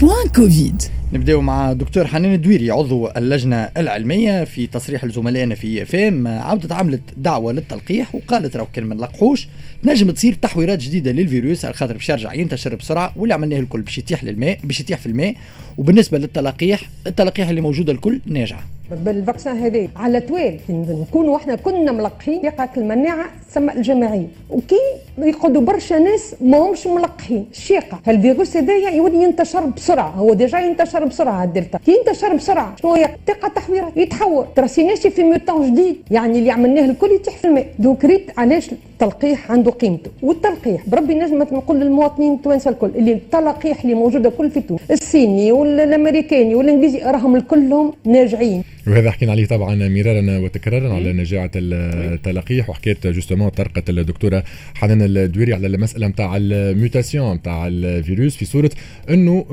بوان 0.00 0.28
كوفيد. 0.36 0.82
نبداو 1.12 1.40
مع 1.40 1.72
دكتور 1.72 2.06
حنان 2.06 2.34
الدويري 2.34 2.70
عضو 2.70 3.08
اللجنة 3.08 3.68
العلمية 3.76 4.44
في 4.44 4.66
تصريح 4.66 5.04
لزملائنا 5.04 5.54
في 5.54 5.84
فام 5.84 6.26
عودت 6.26 6.72
عملت 6.72 7.00
دعوه 7.16 7.52
للتلقيح 7.52 8.14
وقالت 8.14 8.56
راهو 8.56 8.66
كان 8.72 8.84
ما 8.84 8.94
نلقحوش 8.94 9.48
تنجم 9.82 10.10
تصير 10.10 10.34
تحويرات 10.34 10.78
جديدة 10.78 11.12
للفيروس 11.12 11.64
على 11.64 11.74
خاطر 11.74 11.92
باش 11.92 12.08
يرجع 12.08 12.34
ينتشر 12.34 12.74
بسرعة 12.74 13.12
واللي 13.16 13.34
عملناه 13.34 13.58
الكل 13.58 13.80
باش 13.80 13.98
يتيح 13.98 14.24
للماء 14.24 14.58
باش 14.64 14.80
يتيح 14.80 14.98
في 14.98 15.06
الماء 15.06 15.34
وبالنسبة 15.80 16.18
للتلقيح 16.18 16.80
التلقيح 17.06 17.48
اللي 17.48 17.60
موجوده 17.60 17.92
الكل 17.92 18.20
ناجعه 18.26 18.60
بالفاكسان 19.04 19.56
هذا 19.56 19.88
على 19.96 20.20
توال 20.20 20.58
نكونوا 20.68 21.36
إحنا 21.36 21.54
كنا 21.54 21.92
ملقحين 21.92 22.44
يقعك 22.44 22.78
المناعة 22.78 23.26
ثم 23.50 23.70
الجماعيه 23.70 24.26
وكي 24.50 24.80
يقعدوا 25.18 25.60
برشا 25.62 25.94
ناس 25.94 26.34
ما 26.40 26.58
همش 26.58 26.86
ملقحين 26.86 27.46
الشيقه 27.52 28.00
هالفيروس 28.06 28.56
هذايا 28.56 28.90
يولي 28.90 29.22
ينتشر 29.22 29.66
بسرعة 29.66 30.10
هو 30.10 30.34
déjà 30.34 30.58
ينتشر 30.58 31.04
بسرعة 31.04 31.44
الدلتا. 31.44 31.78
كي 31.86 31.92
ينتشر 31.92 32.34
بسرعة 32.34 32.76
شنو 32.82 32.94
هي؟ 32.94 33.10
تلقى 33.26 33.50
تحويرات 33.50 33.96
يتحول 33.96 34.46
ترى 34.56 34.68
سيناشي 34.68 35.10
في 35.10 35.22
mutant 35.22 35.72
جديد 35.74 35.96
يعني 36.10 36.38
اللي 36.38 36.50
عملناه 36.50 36.84
الكل 36.84 37.10
يتيح 37.10 37.36
في 37.36 37.44
الماء. 37.46 37.66
donc 37.78 38.04
ريت 38.04 38.38
علاش 38.38 38.70
التلقيح 38.72 39.52
عنده 39.52 39.70
قيمته. 39.70 40.10
والتلقيح 40.22 40.88
بربي 40.88 41.14
نجم 41.14 41.38
نقول 41.38 41.80
للمواطنين 41.80 42.32
التوانسه 42.34 42.70
الكل 42.70 42.90
اللي 42.94 43.12
التلقيح 43.12 43.82
اللي 43.82 43.94
موجوده 43.94 44.30
كل 44.30 44.50
في 44.50 44.60
تونس 44.60 44.80
الصيني 44.90 45.52
والأمريكاني 45.78 46.54
والإنجليزي 46.54 46.98
راهم 47.14 47.40
كلهم 47.40 47.92
ناجعين 48.04 48.60
وهذا 48.86 49.10
حكينا 49.10 49.32
عليه 49.32 49.46
طبعا 49.46 49.88
مرارا 49.88 50.38
وتكرارا 50.38 50.94
على 50.94 51.12
نجاعة 51.12 51.50
التلقيح 51.56 52.70
وحكيت 52.70 53.06
justement 53.06 53.48
طرقت 53.48 53.90
الدكتورة 53.90 54.44
حنان 54.74 55.02
الدويري 55.02 55.54
على 55.54 55.66
المسألة 55.66 56.06
نتاع 56.06 56.36
ال 56.36 56.47
mutation 56.47 57.34
نتاع 57.36 57.66
الفيروس 57.66 58.36
في 58.36 58.44
صورة 58.44 58.70
إنه 59.10 59.46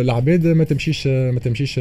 العباد 0.00 0.46
ما 0.46 0.64
تمشيش 0.64 1.06
ما 1.06 1.40
تمشيش 1.44 1.74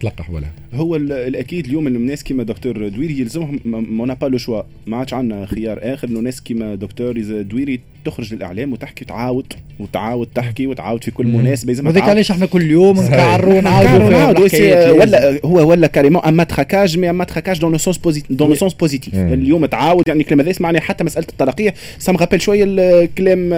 تلقح 0.00 0.30
ولا. 0.30 0.46
هو 0.74 0.96
الأكيد 0.96 1.66
اليوم 1.66 1.86
إنه 1.86 1.98
ناس 1.98 2.24
كيما 2.24 2.42
دكتور 2.42 2.88
دويري 2.88 3.20
يلزمهم 3.20 3.60
n'a 3.64 4.14
pas 4.14 4.26
le 4.26 4.38
choix 4.38 4.62
ما 4.86 4.96
عادش 4.96 5.14
عندنا 5.14 5.46
خيار 5.46 5.78
آخر 5.82 6.08
إنه 6.08 6.20
ناس 6.20 6.40
كيما 6.40 6.74
دكتور 6.74 7.20
دويري 7.42 7.80
تخرج 8.04 8.34
للإعلام 8.34 8.72
وتحكي 8.72 9.04
تعاود 9.04 9.52
وتعاود 9.78 10.28
تحكي 10.34 10.66
وتعاود 10.66 11.04
في 11.04 11.10
كل 11.10 11.26
مناسبة. 11.26 11.72
لازم 11.72 11.88
هذاك 11.88 12.02
علاش 12.02 12.30
إحنا 12.30 12.46
كل 12.46 12.70
يوم 12.70 13.00
نكعروا 13.00 13.54
ونعاودوا 13.54 14.90
ولا 14.90 15.40
هو 15.44 15.70
ولا 15.70 15.86
carrément 15.86 16.22
un 16.34 16.44
matraquage 16.44 16.98
mais 16.98 17.10
un 17.10 17.24
matraquage 17.24 17.58
dans 17.58 17.72
le 17.72 17.78
sens 17.78 17.98
positif 17.98 18.32
dans 18.32 18.48
le 18.48 18.54
sens 18.54 18.74
positif 18.74 19.14
اليوم 19.14 19.66
تعاود 19.66 20.08
يعني 20.08 20.20
الكلام 20.20 20.40
هذا 20.40 20.50
يسمعني 20.50 20.80
حتى 20.80 21.04
مسألة 21.04 21.26
التلقيح 21.28 21.74
ça 21.98 22.07
me 22.07 22.16
rappelle 22.16 22.42
شوية 22.42 22.64
الكلام 22.68 23.50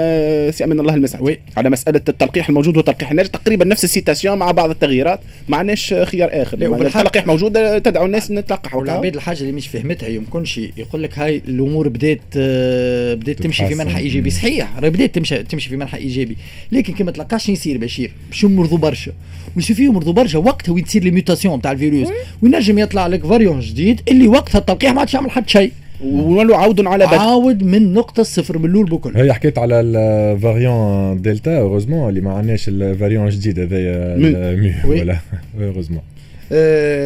سي 0.50 0.64
أمين 0.64 0.80
الله 0.80 0.94
المسعد. 0.94 1.38
على 1.56 1.70
مسألة 1.70 2.00
التلقيح 2.08 2.48
الموجود 2.48 2.76
والتلقيح 2.76 3.10
الناجح. 3.10 3.28
تقريبا 3.28 3.64
نفس 3.64 3.84
ال 3.84 3.90
citation 3.90 4.38
مع 4.38 4.50
بعض 4.50 4.70
التغييرات. 4.70 5.20
ما 5.48 5.56
عندناش 5.56 5.94
خيار 5.94 6.28
آخر. 6.32 6.58
التلقيح 6.86 7.26
موجود 7.26 7.82
تدعو 7.82 8.06
الناس 8.06 8.30
نتلقح 8.30 8.74
والعباد 8.74 9.14
الحاجة 9.14 9.40
اللي 9.40 9.52
مش 9.52 9.68
فهمتها 9.68 10.08
يمكنش 10.08 10.58
يقول 10.58 11.02
لك 11.02 11.18
هاي 11.18 11.42
الأمور 11.48 11.88
بدات 11.88 12.20
بدات 13.18 13.42
تمشي 13.42 13.66
في 13.66 13.74
منحى 13.74 13.98
إيجابي. 13.98 14.30
صحيح 14.30 14.78
راهي 14.78 14.90
بدات 14.90 15.14
تمشي 15.14 15.42
تمشي 15.42 15.68
في 15.68 15.76
منحى 15.76 15.98
إيجابي. 15.98 16.36
لكن 16.72 16.92
كما 16.94 17.10
تلقاش 17.10 17.48
يصير 17.48 17.78
بشير 17.78 18.12
باش 18.30 18.44
يمرضوا 18.44 18.78
برشا. 18.78 19.12
وش 19.56 19.72
فيه 19.72 19.84
يمرضوا 19.84 20.12
برشا. 20.12 20.38
وقتها 20.38 20.72
وين 20.72 20.84
تصير 20.84 21.04
les 21.04 21.10
mutations 21.10 21.62
تاع 21.62 21.72
الفيروس؟ 21.72 22.08
وينجم 22.56 22.78
يطلع 22.78 23.06
لك 23.06 23.26
variant 23.26 23.60
جديد 23.60 24.00
اللي 24.08 24.28
وقتها 24.28 24.58
التلقيح 24.58 24.92
ما 24.92 25.00
عادش 25.00 25.14
يعمل 25.14 25.30
حتى 25.30 25.48
شيء. 25.48 25.72
ونولوا 26.04 26.56
عود 26.56 26.86
على 26.86 27.06
بدء 27.06 27.16
عاود 27.16 27.62
من 27.62 27.94
نقطة 27.94 28.20
الصفر 28.20 28.58
من 28.58 28.64
الأول 28.64 28.84
بكل. 28.84 29.16
هي 29.16 29.32
حكيت 29.32 29.58
على 29.58 29.80
ال 29.80 29.98
variant 29.98 31.22
delta 31.22 31.58
heureusement 31.58 32.08
اللي 32.08 32.20
ما 32.20 32.32
عندناش 32.32 32.68
ال 32.68 32.75
variant 32.76 33.26
الجديد 33.26 33.60
هذايا 33.60 34.16
ولا. 34.86 35.18
heureusement 35.60 36.00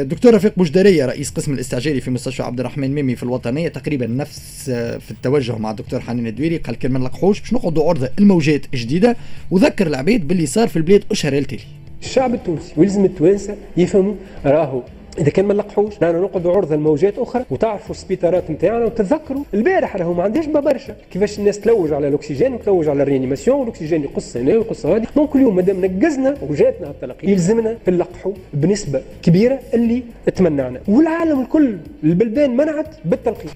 دكتور 0.03 0.35
رفيق 0.35 0.53
بوجدرية 0.57 1.07
رئيس 1.07 1.31
قسم 1.31 1.55
الاستعجالي 1.55 2.01
في 2.01 2.11
مستشفى 2.11 2.43
عبد 2.43 2.61
الرحمن 2.61 2.95
ميمي 2.95 3.17
في 3.17 3.23
الوطنية 3.23 3.69
تقريبا 3.69 4.07
نفس 4.07 4.71
في 4.71 5.11
التوجه 5.11 5.59
مع 5.59 5.71
الدكتور 5.71 6.01
حنين 6.01 6.27
الدويري 6.27 6.57
قال 6.57 6.77
كان 6.77 6.93
ما 6.93 6.99
نلقحوش 6.99 7.41
باش 7.41 7.53
نقعدوا 7.53 7.89
عرضة 7.89 8.11
الموجات 8.19 8.67
جديدة 8.75 9.17
وذكر 9.51 9.87
العباد 9.87 10.29
باللي 10.29 10.47
صار 10.47 10.69
في 10.69 10.77
البلاد 10.77 11.05
أشهر 11.11 11.33
التالي 11.33 11.63
الشعب 12.03 12.35
التونسي 12.35 12.73
ويلزم 12.77 13.05
التوانسة 13.05 13.57
يفهموا 13.77 14.15
راهو 14.45 14.83
إذا 15.21 15.31
كان 15.31 15.45
ما 15.45 15.55
نلقحوش 15.55 15.95
رانا 16.03 16.21
نقعدوا 16.21 16.57
عرضة 16.57 16.77
لموجات 16.77 17.19
أخرى 17.19 17.45
وتعرفوا 17.51 17.91
السبيطارات 17.91 18.51
نتاعنا 18.51 18.85
وتتذكروا 18.85 19.45
البارح 19.55 19.97
راهو 19.97 20.15
ما 20.15 20.23
عندهاش 20.23 20.47
برشا. 20.47 20.97
كيفاش 21.13 21.39
الناس 21.39 21.61
تلوج 21.61 21.93
على 21.93 22.09
الأكسجين 22.09 22.55
وتلوج 22.55 22.89
على 22.89 23.03
ال 23.03 23.08
réanimation 23.08 23.61
والأكسجين 23.61 24.03
يقص 24.03 24.37
هنا 24.37 24.53
ويقص 24.53 24.87
هذه. 24.87 25.07
donc 25.17 25.37
اليوم 25.37 25.57
مادام 25.57 25.85
نقزنا 25.85 26.37
وجاتنا 26.49 26.91
التلقيح 26.91 27.29
يلزمنا 27.29 27.77
نلقحوا 27.89 28.33
بنسبة 28.55 29.03
كبيرة 29.23 29.61
اللي 29.75 30.03
تمنعنا. 30.37 30.81
والعالم 30.89 31.41
الكل 31.41 31.77
البلدان 32.05 32.57
منعت 32.57 32.95
بالتلقيح 33.05 33.53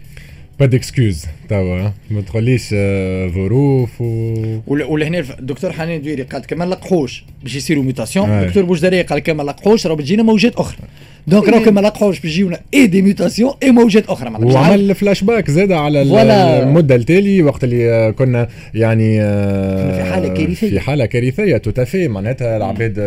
pas 0.61 0.67
d'excuse 0.67 1.25
توا 1.49 1.91
ما 2.11 2.21
تقوليش 2.27 2.75
ظروف 3.35 4.01
و 4.01 4.35
ولهنا 4.67 5.19
الدكتور 5.19 5.73
حنين 5.73 6.03
دويري 6.03 6.23
قال 6.23 6.47
كما 6.47 6.65
نلقحوش 6.65 7.25
باش 7.43 7.55
يصيروا 7.57 7.83
mutations. 7.83 8.29
الدكتور 8.29 8.65
بوجدري 8.65 9.03
قال 9.03 9.19
كما 9.19 9.43
نلقحوش 9.43 9.87
راه 9.87 9.95
بتجينا 9.95 10.23
موجات 10.23 10.55
أخرى. 10.55 10.79
donc 11.27 11.49
راهو 11.49 11.65
كما 11.65 11.81
لقحوش 11.81 12.21
بيجيونا 12.21 12.61
et 12.75 12.87
des 12.87 13.03
mutations 13.03 13.53
et 13.63 13.71
موجات 13.71 14.07
أخرى 14.07 14.31
وعمل 14.43 14.95
flash-back 14.95 15.51
زاد 15.51 15.73
على 15.73 16.03
المده 16.63 16.95
التالي 16.95 17.43
وقت 17.43 17.65
اللي 17.65 18.15
كنا 18.19 18.49
يعني 18.75 19.21
في 19.97 20.05
حاله 20.13 20.29
كارثيه 20.29 20.69
في 20.69 20.81
حاله 20.81 21.07
كارثيه 21.07 21.57
tout 21.57 21.80
à 21.80 21.86
fait 21.86 22.09
معناتها 22.09 22.57
العباد 22.57 22.99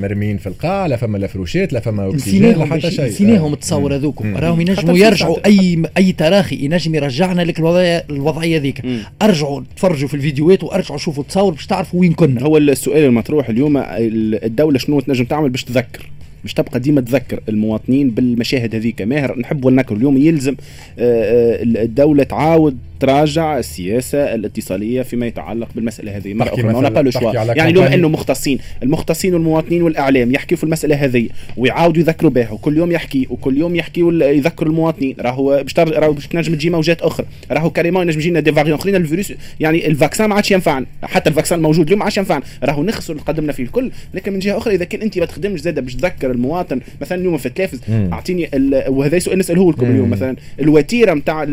مرمين 0.00 0.36
في 0.36 0.46
القاع 0.46 0.86
لا 0.86 0.96
فما 0.96 1.18
لا 1.18 1.26
فروشات 1.26 1.72
لا 1.72 1.80
فما 1.80 2.08
اكسجين 2.08 2.52
لا 2.52 2.64
حتى 2.64 2.90
شيء 2.90 3.06
نسيناهم 3.06 3.52
التصاور 3.52 3.94
هذوكم 3.94 4.36
راهم 4.36 4.60
ينجموا 4.60 4.98
يرجعوا 4.98 5.46
اي 5.46 5.82
اي 5.96 6.12
تراخي 6.12 6.56
ينجم 6.56 6.94
يرجعنا 6.94 7.42
لك 7.42 7.58
الوضعيه 7.58 8.04
الوضعيه 8.10 8.58
ذيك 8.58 8.82
ارجعوا 9.22 9.60
تفرجوا 9.76 10.08
في 10.08 10.14
الفيديوهات 10.14 10.64
وارجعوا 10.64 10.98
شوفوا 10.98 11.22
التصاور 11.22 11.52
باش 11.52 11.66
تعرفوا 11.66 12.00
وين 12.00 12.12
كنا 12.12 12.42
هو 12.42 12.56
السؤال 12.56 13.04
المطروح 13.04 13.48
اليوم 13.48 13.82
الدولة 13.86 14.78
شنو 14.78 15.00
تنجم 15.00 15.24
تعمل 15.24 15.50
باش 15.50 15.64
تذكر؟ 15.64 16.10
باش 16.42 16.54
تبقى 16.54 16.80
ديما 16.80 17.00
تذكر 17.00 17.40
المواطنين 17.48 18.10
بالمشاهد 18.10 18.74
هذيك. 18.74 19.02
ماهر 19.02 19.38
نحبوا 19.38 19.70
نذكر 19.70 19.96
اليوم 19.96 20.16
يلزم 20.16 20.56
الدولة 20.98 22.22
تعاود 22.22 22.78
تراجع 23.00 23.58
السياسة 23.58 24.34
الاتصالية 24.34 25.02
فيما 25.02 25.26
يتعلق 25.26 25.68
بالمسألة 25.74 26.16
هذه. 26.16 26.34
مره 26.34 26.48
أخرى 26.48 26.62
ما 26.62 26.80
نقلوا 26.80 27.10
شوي 27.10 27.32
يعني 27.34 27.72
لو 27.72 27.82
إنه 27.82 28.08
مختصين 28.08 28.58
المختصين 28.82 29.34
والمواطنين 29.34 29.82
والإعلام 29.82 30.34
يحكيوا 30.34 30.58
في 30.58 30.64
المسألة 30.64 30.96
هذه 30.96 31.28
ويعاودوا 31.56 32.02
يذكروا 32.02 32.30
بها 32.30 32.50
وكل 32.50 32.76
يوم 32.76 32.92
يحكي 32.92 33.26
وكل 33.30 33.58
يوم 33.58 33.76
يحكي 33.76 34.00
يذكروا 34.20 34.70
المواطنين. 34.70 35.16
راهو 35.20 35.62
باش 35.62 35.78
راهو 35.78 36.12
باش 36.12 36.26
تنجم 36.26 36.54
تجي 36.54 36.70
موجات 36.70 37.02
أخرى. 37.02 37.26
راهو 37.50 37.70
carrément 37.70 38.02
ينجم 38.02 38.20
يجينا 38.20 38.40
des 38.40 38.52
variants 38.52 38.78
أخرين. 38.78 38.96
الفيروس 38.96 39.32
يعني 39.60 39.86
ال 39.86 39.92
vaccin 39.92 40.28
ما 40.28 40.34
عادش 40.34 40.50
ينفعنا. 40.50 40.86
حتى 41.02 41.30
ال 41.30 41.34
vaccin 41.34 41.58
الموجود 41.58 41.86
اليوم 41.86 41.98
ما 41.98 42.04
عادش 42.04 42.18
ينفعنا. 42.18 42.42
راهو 42.64 42.82
نخسر 42.82 43.12
اللي 43.12 43.24
قدمنا 43.24 43.52
فيه 43.52 43.62
الكل. 43.62 43.90
لكن 44.14 44.32
من 44.32 44.38
جهة 44.38 44.58
أخرى 44.58 44.74
إذا 44.74 44.84
كان 44.84 45.02
أنت 45.02 45.18
ما 45.18 45.26
تخدمش 45.26 45.60
زادة 45.60 45.82
باش 45.82 45.94
تذكر 45.94 46.30
المواطن 46.30 46.80
مثلا 47.00 47.18
اليوم 47.18 47.38
في 47.38 47.46
التلفز 47.46 47.80
أعطيني 48.12 48.50
وهذا 48.88 49.18
سؤال 49.18 49.38
نسأله 49.38 49.70
لكم 49.70 49.86
اليوم 49.86 50.10
مثلا 50.10 50.36
الوتيرة 50.60 51.14
نتاع 51.14 51.44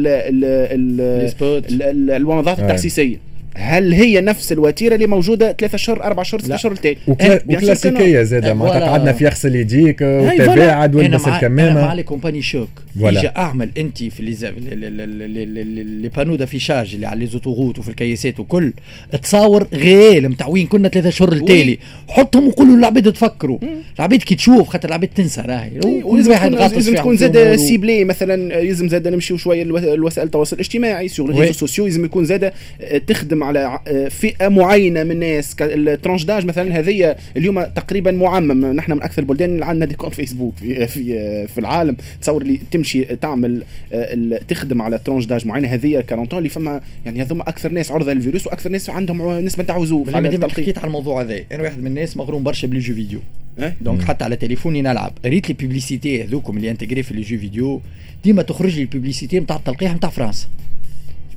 الومضات 1.41 2.59
التحسيسيه 2.59 3.17
هل 3.59 3.93
هي 3.93 4.21
نفس 4.21 4.51
الوتيرة 4.51 4.95
اللي 4.95 5.07
موجودة 5.07 5.55
ثلاثة 5.59 5.77
شهور 5.77 6.03
أربع 6.03 6.23
شهور 6.23 6.41
ست 6.41 6.55
شهور 6.55 6.73
التالي 6.75 6.97
وكلا 7.07 7.41
وكلاسيكية 7.49 8.23
زادة. 8.23 8.53
معناتها 8.53 8.89
قعدنا 8.89 9.13
في 9.13 9.25
يغسل 9.25 9.55
يديك 9.55 10.01
وتباعد 10.01 10.95
والبس 10.95 11.27
الكمامه 11.27 11.71
أنا 11.71 11.81
مع 11.81 11.93
les 11.93 12.03
campagnes 12.03 12.41
choc. 12.41 12.69
يجي 12.95 13.27
أعمل 13.27 13.69
انت 13.77 14.03
في 14.03 14.23
les 14.23 16.09
panneaux 16.17 16.35
d'affichage 16.35 16.93
اللي 16.93 17.07
على 17.07 17.19
les 17.19 17.25
autoroutes 17.25 17.79
وفي 17.79 17.89
الكيسات 17.89 18.39
وكل. 18.39 18.73
تصاور 19.23 19.67
غير 19.73 20.27
نتاع 20.27 20.47
وين 20.47 20.67
كنا 20.67 20.89
ثلاثة 20.89 21.09
شهور 21.09 21.33
التالي 21.33 21.77
حطهم 22.07 22.47
وقولوا 22.47 22.75
للعباد 22.75 23.13
تفكروا. 23.13 23.59
العباد 23.97 24.19
كي 24.19 24.35
تشوف 24.35 24.69
خاطر 24.69 24.89
العباد 24.89 25.09
تنسى 25.15 25.41
راهي. 25.41 25.71
لازم 26.49 26.95
تكون 26.95 27.17
زاد 27.17 27.55
ciblée 27.55 28.03
مثلا 28.03 28.59
يلزم 28.59 28.87
زاد 28.87 29.07
نمشيو 29.07 29.37
شوية 29.37 29.63
الوسائل 29.63 30.27
التواصل 30.27 30.55
الاجتماعي 30.55 31.07
sur 31.07 31.29
les 31.29 31.53
réseaux 31.53 31.69
sociaux 31.69 31.85
لازم 31.85 32.05
يكون 32.05 32.25
زاد 32.25 32.51
تخدم 33.07 33.43
على 33.47 33.79
فئة 34.09 34.47
معينة 34.47 35.03
من 35.03 35.11
الناس. 35.11 35.55
ال 35.61 35.69
tranche 35.69 36.23
d'âge 36.23 36.45
مثلا 36.45 36.79
هذه 36.79 37.15
اليوم 37.37 37.63
تقريبا 37.63 38.11
معمم. 38.11 38.65
نحن 38.65 38.91
من 38.91 39.03
أكثر 39.03 39.21
البلدان 39.21 39.49
اللي 39.49 39.65
عندنا 39.65 39.85
des 39.85 39.95
comptes 39.95 40.13
Facebook 40.13 40.55
في 40.55 40.87
في 40.87 41.47
في 41.47 41.57
العالم. 41.57 41.97
تصور 42.21 42.41
اللي 42.41 42.59
تمشي 42.71 43.03
تعمل 43.03 43.63
تخدم 44.47 44.81
على 44.81 44.97
tranche 44.97 45.25
d'âge 45.25 45.47
معينة. 45.47 45.67
هذه 45.67 46.03
40 46.11 46.27
اللي 46.33 46.49
فما 46.49 46.81
يعني 47.05 47.21
هذوما 47.21 47.49
أكثر 47.49 47.71
ناس 47.71 47.91
عرضة 47.91 48.13
للفيروس 48.13 48.47
وأكثر 48.47 48.69
ناس 48.69 48.89
عندهم 48.89 49.39
نسبة 49.39 49.63
تاع 49.63 49.75
عزوف 49.75 50.15
على 50.15 50.29
ديما 50.29 50.49
حكيت 50.49 50.77
على 50.77 50.87
الموضوع 50.87 51.21
هذا. 51.21 51.39
أنا 51.51 51.63
واحد 51.63 51.79
من 51.79 51.87
الناس 51.87 52.17
مغروم 52.17 52.43
برشا 52.43 52.67
ب 52.67 52.70
les 52.70 52.79
jeux 52.79 52.93
vidéo. 52.93 53.19
donc 53.81 54.03
حتى 54.03 54.23
على 54.23 54.35
تليفوني 54.35 54.81
نلعب 54.81 55.13
ريت 55.25 55.49
les 55.49 55.53
publicités 55.53 56.23
هذوكم 56.23 56.57
اللي 56.57 56.71
intégrées 56.71 57.03
في 57.03 57.13
les 57.13 57.21
jeux 57.21 57.37
vidéo. 57.37 57.81
ديما 58.23 58.41
تخرج 58.41 58.75
لي 58.75 58.81
ال 58.81 58.87
publicité 58.87 59.39
نتاع 59.39 59.55
التلقيح 59.55 59.95
نتاع 59.95 60.09
فرنسا. 60.09 60.47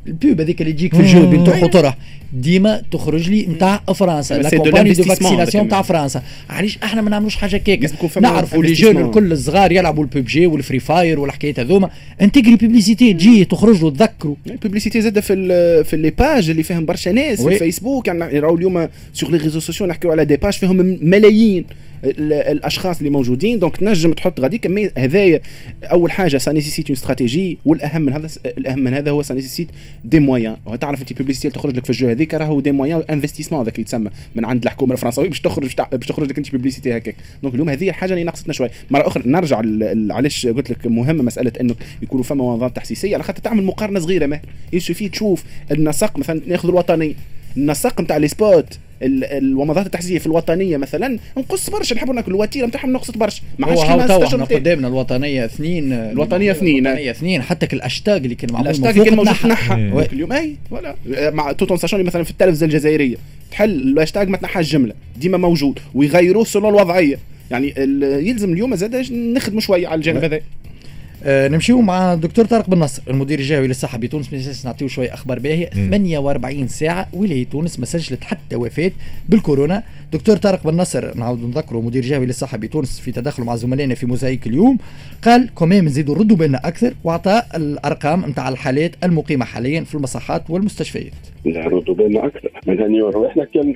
ال 0.06 0.15
pub 0.15 0.40
هذيك 0.40 0.60
اللي 0.60 0.72
تجيك 0.72 0.94
في 0.94 1.00
ال 1.00 1.07
jeu 1.07 1.26
بين 1.26 1.44
تروح 1.44 1.62
وتروح 1.62 1.96
ديما 2.32 2.82
تخرج 2.92 3.30
لي 3.30 3.46
نتاع 3.46 3.76
فرنسا. 3.76 4.34
la 4.34 4.50
campagne 4.50 4.92
de 4.92 5.02
vaccination 5.02 5.64
نتاع 5.64 5.82
فرنسا. 5.82 6.22
علاش 6.50 6.78
إحنا 6.84 7.02
ما 7.02 7.10
نعملوش 7.10 7.36
حاجة 7.36 7.56
كيك 7.56 7.90
نعرفوا 8.20 8.62
les 8.62 8.72
jeunes 8.72 8.96
الكل 8.96 9.32
الصغار 9.32 9.72
يلعبوا 9.72 10.02
ال 10.02 10.07
PUBG 10.07 10.24
وال 10.24 10.46
Free 10.46 10.80
Fire 10.80 11.20
والحكايات 11.20 11.60
هذوما. 11.60 11.90
intégrée 12.20 12.56
publicité 12.56 13.12
تجي 13.12 13.44
تخرج 13.44 13.82
له 13.82 13.90
تذكروا 13.90 14.34
ال 14.46 14.52
publicité 14.52 15.00
زاد 15.00 15.20
في 15.20 15.84
في 15.84 15.96
les 15.96 16.10
pages 16.10 16.50
اللي 16.50 16.62
فيهم 16.62 16.86
برشا 16.86 17.10
ناس 17.10 17.42
في 17.42 17.48
الفيسبوك 17.48 18.08
يعني 18.08 18.38
راهو 18.38 18.56
اليوم 18.56 18.88
sur 19.12 19.30
les 19.30 19.36
réseaux 19.36 19.60
sociaux 19.60 19.86
نحكيو 19.86 20.10
على 20.10 20.24
des 20.24 20.36
pages 20.36 20.52
فيهم 20.52 20.98
ملايين. 21.02 21.64
الأشخاص 22.04 22.98
اللي 22.98 23.10
موجودين. 23.10 23.58
donc 23.58 23.76
تنجم 23.76 24.12
تحط 24.12 24.40
غاديك 24.40 24.66
هذايا 24.98 25.40
أول 25.84 26.10
حاجة 26.10 26.38
ça 26.38 26.52
nécessite 26.52 26.86
une 26.86 26.96
stratégie 26.96 27.58
والأهم 27.64 28.02
من 28.02 28.12
هذا 28.12 28.28
الأهم 28.46 28.78
من 28.78 28.94
هذا 28.94 29.10
هو 29.10 29.22
ça 29.22 29.34
nécessite 29.34 29.68
des 30.04 30.20
moyens 30.20 30.56
تعرف 30.80 31.00
انت 31.00 31.12
publicité 31.12 31.50
تخرج 31.50 31.76
لك 31.76 31.84
في 31.84 31.90
ال 31.90 31.95
jeu 31.95 32.08
هذيك 32.08 32.34
راهو 32.34 32.60
des 32.60 32.72
moyens 32.72 33.02
investissement 33.10 33.60
هذاك 33.60 33.74
اللي 33.74 33.82
يتسمى 33.82 34.10
من 34.34 34.44
عند 34.44 34.64
الحكومة 34.64 34.92
الفرنسويه 34.92 35.28
باش 35.28 35.40
تخرج 35.40 35.76
باش 35.92 36.06
تخرج 36.06 36.28
لك 36.28 36.38
انت 36.38 36.52
publicité 36.52 36.96
هكاك. 36.96 37.16
donc 37.42 37.54
اليوم 37.54 37.68
هذه 37.68 37.88
الحاجة 37.88 38.12
اللي 38.12 38.24
ناقصتنا 38.24 38.52
شوي 38.52 38.68
مرة 38.90 39.06
أخرى 39.06 39.22
نرجع 39.26 39.62
علاش 40.14 40.46
قلت 40.46 40.70
لك 40.70 40.86
مهمة 40.86 41.22
مسألة 41.22 41.52
إنه 41.60 41.74
يكونوا 42.02 42.24
فما 42.24 42.44
منظمات 42.44 42.76
تحسيسية. 42.76 43.14
على 43.14 43.22
خاطر 43.22 43.42
تعمل 43.42 43.64
مقارنة 43.64 44.00
صغيرة 44.00 44.26
ما 44.26 44.40
يشوفي 44.72 45.08
تشوف 45.08 45.44
النسق 45.70 46.18
مثلا 46.18 46.40
ناخذ 46.46 46.68
الوطني. 46.68 47.16
النسق 47.56 48.00
نتاع 48.00 48.16
les 48.16 48.28
spots 48.28 48.78
الومضات 49.02 49.86
التحسيسيه 49.86 50.18
في 50.18 50.26
الوطنية 50.26 50.76
مثلا 50.76 51.18
نقص 51.38 51.70
برشا 51.70 51.94
نحبوا 51.94 52.14
ناكل 52.14 52.30
الوتيرة 52.30 52.66
نتاعهم 52.66 52.92
نقصت 52.92 53.18
برشا. 53.18 53.42
ما 53.58 53.66
عادش 53.66 53.82
كيما 53.82 54.06
تو 54.06 54.24
إحنا 54.24 54.44
قدامنا 54.44 54.88
الوطنية 54.88 55.44
اثنين 55.44 55.92
الوطنية 55.92 56.50
اثنين. 56.50 56.86
الوطنية 56.86 57.10
اثنين 57.10 57.42
حتى 57.42 57.76
الاشتاج 57.76 58.22
اللي 58.22 58.34
كان 58.34 58.52
معمول 58.52 58.66
الاشتاج 58.66 58.98
اللي 58.98 59.04
كان 59.04 59.16
موجود 59.16 59.34
تنحى 59.34 59.74
اليوم 60.12 60.32
أي 60.32 60.56
ولا 60.70 60.94
مع 61.30 61.52
tout 61.52 61.68
en 61.68 61.76
sachant 61.76 62.02
مثلا 62.02 62.22
في 62.22 62.30
التلفزة 62.30 62.66
الجزائرية. 62.66 63.16
تحل 63.50 63.70
الاشتاج 63.70 64.28
ما 64.28 64.36
تنحاش 64.36 64.72
جملة 64.72 64.94
ديما 65.16 65.38
موجود 65.38 65.78
ويغيروه 65.94 66.44
selon 66.44 66.68
الوضعيه 66.68 67.18
يعني 67.50 67.74
يلزم 68.28 68.52
اليوم 68.52 68.74
زاد 68.74 69.12
نخدموا 69.12 69.60
شوية 69.60 69.88
على 69.88 69.98
الجانب 69.98 70.24
هذا. 70.24 70.40
آه 71.24 71.48
نمشيو 71.48 71.80
مع 71.80 72.12
الدكتور 72.12 72.44
طارق 72.44 72.70
بن 72.70 72.78
نصر 72.78 73.02
المدير 73.10 73.38
الجهوي 73.38 73.66
للصحه 73.66 73.98
بتونس. 73.98 74.28
باش 74.28 74.66
نعطيو 74.66 74.88
شوية 74.88 75.14
أخبار 75.14 75.38
باهية. 75.38 75.66
48 75.66 76.68
ساعة 76.68 77.08
ولاية 77.12 77.46
تونس 77.46 77.78
ما 77.80 77.86
سجلت 77.86 78.24
حتى 78.24 78.56
وفاة 78.56 78.90
بالكورونا. 79.28 79.82
دكتور 80.12 80.36
طارق 80.36 80.66
بن 80.66 80.76
نصر 80.76 81.18
نعاود 81.18 81.44
نذكره 81.44 81.80
مدير 81.80 82.02
جهوي 82.02 82.26
للصحه 82.26 82.58
بتونس 82.58 83.00
في 83.00 83.12
تداخله 83.12 83.46
مع 83.46 83.56
زملائنا 83.56 83.94
في 83.94 84.06
موزايك 84.06 84.46
اليوم. 84.46 84.78
قال 85.24 85.54
كمان 85.58 85.84
نزيدوا 85.84 86.14
نردوا 86.14 86.36
بالنا 86.36 86.60
أكثر 86.64 86.94
واعطى 87.04 87.42
الأرقام 87.54 88.30
نتاع 88.30 88.48
الحالات 88.48 88.92
المقيمة 89.04 89.44
حاليا 89.44 89.80
في 89.80 89.94
المصحات 89.94 90.50
والمستشفيات. 90.50 91.12
نردوا 91.46 91.94
بالنا 91.94 92.26
أكثر. 92.26 92.50
من 92.66 92.80
هني 92.80 93.26
إحنا 93.26 93.44
كان 93.44 93.74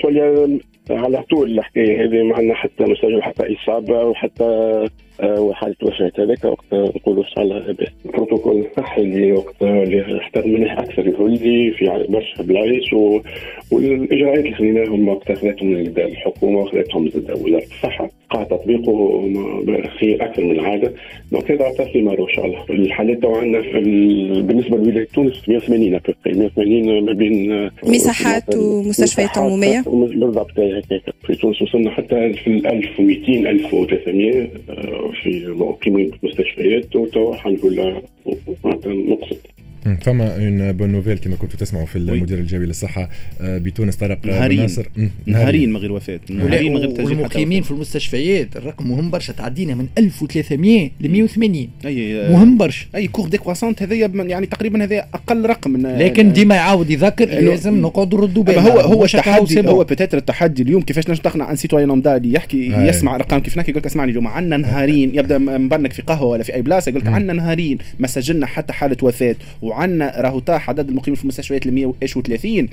على 0.91 1.23
طول 1.31 1.59
الحكاية 1.59 2.05
هذه 2.05 2.23
ما 2.23 2.37
عندنا 2.37 2.55
حتى 2.55 2.85
مسجل 2.85 3.23
حتى 3.23 3.43
إصابة 3.55 4.05
وحتى 4.05 4.85
وحالة 5.23 5.75
وفاه 5.83 6.13
هذاك 6.19 6.45
وقت 6.45 6.65
نقولوا 6.73 7.23
إن 7.25 7.29
شاء 7.29 7.45
الله 7.45 7.59
لاباس 7.59 7.89
البروتوكول 8.07 8.67
الصحي 8.67 9.01
اللي 9.03 9.33
وقت 9.33 9.63
اللي 9.63 10.19
احتاج 10.19 10.47
منه 10.47 10.73
أكثر 10.73 11.07
يهولي 11.09 11.71
في 11.71 12.07
برشا 12.09 12.43
بلايص 12.43 12.93
و... 12.93 13.21
والإجراءات 13.73 14.39
اللي 14.39 14.55
خليناهم 14.55 15.09
وقت 15.09 15.31
اخذتهم 15.31 15.77
الحكومة 15.77 16.59
واخذتهم 16.59 17.07
وزارة 17.07 17.63
الصحة. 17.65 18.11
وقع 18.31 18.43
تطبيقه 18.43 19.23
خير 20.01 20.25
أكثر 20.25 20.45
من 20.45 20.51
العادة. 20.51 20.93
donc 21.33 21.51
هذا 21.51 21.65
عطى 21.65 21.93
ثمار 21.93 22.21
إن 22.23 22.29
شاء 22.35 22.47
الله. 22.47 22.65
الحالات 22.71 23.23
تو 23.23 23.35
عندنا 23.35 23.63
في 23.63 23.79
ال... 23.79 24.43
بالنسبة 24.43 24.77
لولاية 24.77 25.09
تونس 25.15 25.49
180 25.49 26.01
180 26.27 27.05
ما 27.05 27.13
بين 27.13 27.71
مصحات 27.85 28.57
ومستشفيات 28.57 29.39
عمومية. 29.39 29.83
بالضبط 29.87 30.51
هكاك. 30.59 31.03
في 31.27 31.35
تونس 31.35 31.63
وصلنا 31.63 31.91
حتى 31.91 32.33
في 32.33 32.51
1200 32.51 33.51
1300 33.51 34.49
في 35.13 35.47
مقيمين 35.47 36.11
وتوا 36.97 37.35
الحمد 37.35 37.67
لله 37.67 38.03
نقصد 38.87 39.39
فما 40.01 40.37
une 40.37 40.73
bonne 40.73 40.91
nouvelle 40.91 41.19
كما 41.19 41.37
كنتوا 41.37 41.59
تسمعوا 41.59 41.87
في 41.87 41.97
المدير 41.97 42.39
الجهوي 42.39 42.67
للصحة 42.67 43.09
آه، 43.41 43.59
بتونس 43.59 43.97
طارق 43.97 44.27
نهارين. 44.27 44.61
ناصر. 44.61 44.87
نهارين. 45.27 45.71
من 45.71 45.77
غير 45.77 45.93
وفاة. 45.93 46.21
نهارين. 46.31 46.73
من 46.73 46.79
غير 46.79 46.91
تسجيل 46.91 47.07
والمقيمين 47.07 47.63
في 47.63 47.71
المستشفيات 47.71 48.57
الرقم 48.57 48.91
مهم 48.91 49.11
برشا 49.11 49.33
تعدينا 49.33 49.75
من 49.75 49.87
1300 49.99 50.91
ل 51.01 51.09
180 51.09 51.69
أي 51.85 52.29
مهم 52.31 52.57
برشا. 52.59 52.87
أي 52.95 53.09
courbe 53.09 53.29
décroissante 53.29 53.83
هذايا 53.83 54.11
يعني 54.15 54.47
تقريبا 54.47 54.85
هذا 54.85 55.07
أقل 55.15 55.47
رقم. 55.47 55.71
من 55.71 55.83
لكن 55.83 56.33
ديما 56.33 56.55
يعاود 56.55 56.91
يذكر 56.91 57.25
لازم 57.29 57.81
نقعدوا 57.81 58.21
نردوا 58.21 58.43
بالنا. 58.43 58.61
هو 58.61 58.81
هو 58.81 59.05
التحدي 59.05 59.69
هو 59.69 59.85
peut-être 59.85 60.19
التحدي 60.19 60.63
اليوم 60.63 60.83
كيفاش 60.83 61.11
نجم 61.11 61.23
تقنع 61.23 61.51
un 61.51 61.57
citoyen 61.57 61.89
lambda 61.89 62.17
اللي 62.17 62.33
يحكي 62.35 62.67
يسمع 62.73 63.15
ارقام 63.15 63.41
كيف 63.41 63.57
يقول 63.57 63.77
لك 63.77 63.87
اسمعني 63.87 64.11
اليوم 64.11 64.27
عندنا 64.27 64.57
نهارين. 64.57 65.11
يبدأ 65.15 65.39
مبرنك 65.39 65.93
في 65.93 66.03
قهوة 66.03 66.29
ولا 66.29 66.43
في 66.43 66.55
أي 66.55 66.63
بلاصة 66.63 66.91
يقول 66.91 67.03
لك 67.03 67.09
عندنا 67.09 67.33
نهارين. 67.33 67.79
ما 67.99 68.07
سجلنا 68.07 68.47
حتى 68.47 68.73
حالة 68.73 68.97
وفاة. 69.03 69.37
وعندنا 69.75 70.15
راهو 70.17 70.39
تاع 70.39 70.63
عدد 70.69 70.89
المقيمين 70.89 71.17
في 71.17 71.23
المستشفيات 71.23 71.67
ل 71.67 71.71
130 71.73 72.69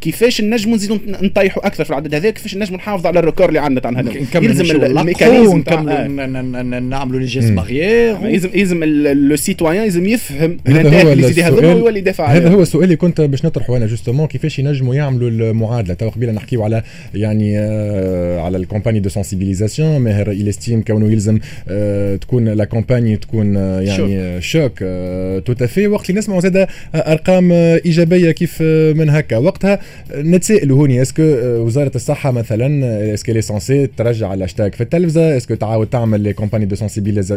كيفاش 0.00 0.40
نجموا 0.40 0.76
نزيدوا 0.76 0.98
نطيحوا 1.06 1.66
أكثر 1.66 1.84
في 1.84 1.90
العدد 1.90 2.14
هذا؟ 2.14 2.30
كيفاش 2.30 2.56
نجموا 2.56 2.78
نحافظوا 2.78 3.08
على 3.08 3.18
ال 3.18 3.22
record 3.22 3.48
اللي 3.48 3.58
عندنا 3.58 3.80
تاع 3.80 3.90
هذا؟ 3.90 4.12
يلزم 4.34 4.84
ال 4.84 4.91
mécanisme 4.91 5.58
نكملوا 5.58 6.80
نعملوا 6.80 7.20
les 7.20 7.26
gestes 7.26 7.52
barrières 7.52 8.16
يلزم 8.22 8.50
يلزم 8.54 8.84
le 8.84 9.36
citoyen 9.36 9.84
يلزم 9.84 10.06
يفهم 10.06 10.58
هذا 10.66 11.02
هو 11.02 11.12
السؤال. 11.12 11.64
ويولي 11.64 11.98
يدافع 11.98 12.26
هذا 12.26 12.48
هو 12.48 12.62
السؤال 12.62 12.84
اللي 12.84 12.96
كنت 12.96 13.20
باش 13.20 13.44
نطرحه 13.44 13.76
أنا 13.76 13.86
justement 13.86 14.26
كيفاش 14.26 14.58
ينجموا 14.58 14.94
يعملوا 14.94 15.30
المعادلة؟ 15.30 15.94
تو 15.94 16.08
قبيلة 16.08 16.32
نحكيو 16.32 16.62
على 16.62 16.82
يعني 17.14 17.58
آه 17.58 18.40
على 18.40 18.56
ال 18.56 18.61
campagne 18.61 19.00
de 19.00 19.08
sensibilisation 19.08 19.98
ماهر 19.98 20.32
il 20.32 20.44
estime 20.44 20.82
كونه 20.82 21.12
يلزم 21.12 21.38
آه 21.68 22.16
تكون 22.16 22.48
la 22.48 22.64
campagne 22.64 23.16
تكون 23.16 23.56
آه 23.56 23.80
يعني 23.80 24.40
choc 24.40 24.72
آه 24.82 25.38
tout 25.38 25.52
à 25.52 25.59
fait 25.59 25.86
وقت 25.86 26.10
اللي 26.10 26.18
نسمعوا 26.18 26.40
زاد 26.44 26.66
أرقام 26.94 27.52
إيجابية 27.52 28.30
كيف 28.30 28.62
من 28.96 29.10
هكا. 29.10 29.36
وقتها 29.36 29.80
نتسائلوا 30.14 30.78
هوني 30.78 31.02
est-ce 31.02 31.15
que 31.15 31.22
وزارة 31.42 31.92
الصحة 31.94 32.30
مثلا 32.30 33.14
est-ce 33.14 33.26
que 33.26 33.32
لي 33.32 33.42
سونسي 33.42 33.86
ترجع 33.86 34.34
الاشتاك 34.34 34.74
في 34.74 34.80
التلفزة؟ 34.80 35.36
est-ce 35.36 35.48
que 35.48 35.54
تعاود 35.54 35.86
تعمل 35.86 36.20
les 36.20 36.32
campagnes 36.32 36.64
de 36.64 36.76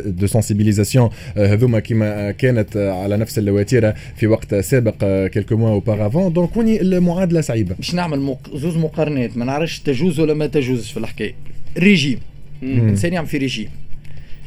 de 0.06 0.28
sensibilisation 0.28 1.10
هذوما 1.38 1.80
كيما 1.80 2.32
كانت 2.32 2.78
على 2.78 3.18
نفس 3.18 3.38
الوتيرة 3.38 3.96
في 4.16 4.28
وقت 4.28 4.56
سابق 4.56 5.28
quelques 5.28 5.56
mois 5.58 5.70
auparavant 5.70 6.34
donc 6.34 6.58
هوني 6.58 6.82
المعادلة 6.82 7.42
صعيبة. 7.42 7.76
باش 7.76 7.96
نعمل 7.96 8.20
مق... 8.20 8.58
زوز 8.58 8.78
مقارنات 8.78 9.38
ما 9.38 9.46
نعرفش 9.46 9.80
تجوز 9.80 10.20
ولا 10.20 10.34
ما 10.34 10.48
تجوزش 10.48 10.92
في 10.92 10.98
الحكاية. 10.98 11.34
ريجيم. 11.78 12.20
الانسان 12.64 13.14
يعمل 13.14 13.28
في 13.28 13.38
ريجيم. 13.38 13.70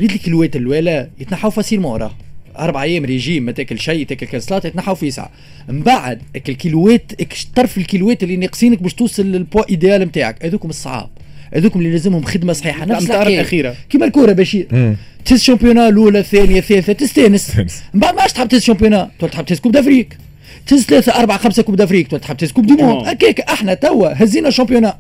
ريت 0.00 0.10
الكيلوات 0.10 0.56
الاولى 0.56 1.08
يتنحوا 1.20 1.50
facilement 1.50 2.00
راه 2.00 2.12
أربع 2.60 2.82
أيام 2.82 3.04
ريجيم 3.04 3.42
ما 3.42 3.52
تاكل 3.52 3.78
شيء 3.78 4.06
تاكل 4.06 4.26
كاسلات 4.26 4.64
يتنحوا 4.64 4.94
في 4.94 5.10
ساعه 5.10 5.30
من 5.68 5.82
بعد 5.82 6.22
الكيلوات 6.48 7.12
طرف 7.56 7.78
الكيلوات 7.78 8.22
اللي 8.22 8.36
ناقصينك 8.36 8.82
باش 8.82 8.94
توصل 8.94 9.26
لل 9.26 9.39
poids 9.39 9.70
idéal 9.70 10.00
نتاعك 10.02 10.44
هذوكم 10.44 10.68
الصعاب. 10.68 11.08
هذوكم 11.54 11.78
اللي 11.78 11.90
لازمهم 11.90 12.22
خدمة 12.22 12.52
صحيحة 12.52 12.84
نفس 12.84 13.10
الأخيرة. 13.10 13.74
كيما 13.90 14.06
الكورة 14.06 14.32
بشير 14.32 14.96
تهز 15.24 15.42
championnat 15.42 15.88
الأولى 15.88 16.18
الثانية 16.18 16.58
الثالثة 16.58 16.92
تستانس 16.92 17.56
من 17.94 18.00
بعد 18.00 18.14
ما 18.14 18.20
عادش 18.20 18.32
تحب 18.32 18.48
تهز 18.48 18.62
championnat 18.62 19.10
تولي 19.18 19.32
تحب 19.32 19.44
تهز 19.44 19.60
coupe 19.60 19.72
d'Afrique. 19.72 20.18
تهز 20.66 20.82
ثلاثة 20.82 21.12
أربعة 21.12 21.38
خمسة 21.38 21.62
coupe 21.62 21.76
d'Afrique 21.76 22.08
تولي 22.08 22.22
تحب 22.22 22.36
تهز 22.36 22.52
coupe 22.52 22.66
du 22.66 22.72
monde 22.72 23.06
هكاك 23.06 23.40
إحنا 23.40 23.74
توا 23.74 24.22
هزينا 24.22 24.50
championnat. 24.50 24.98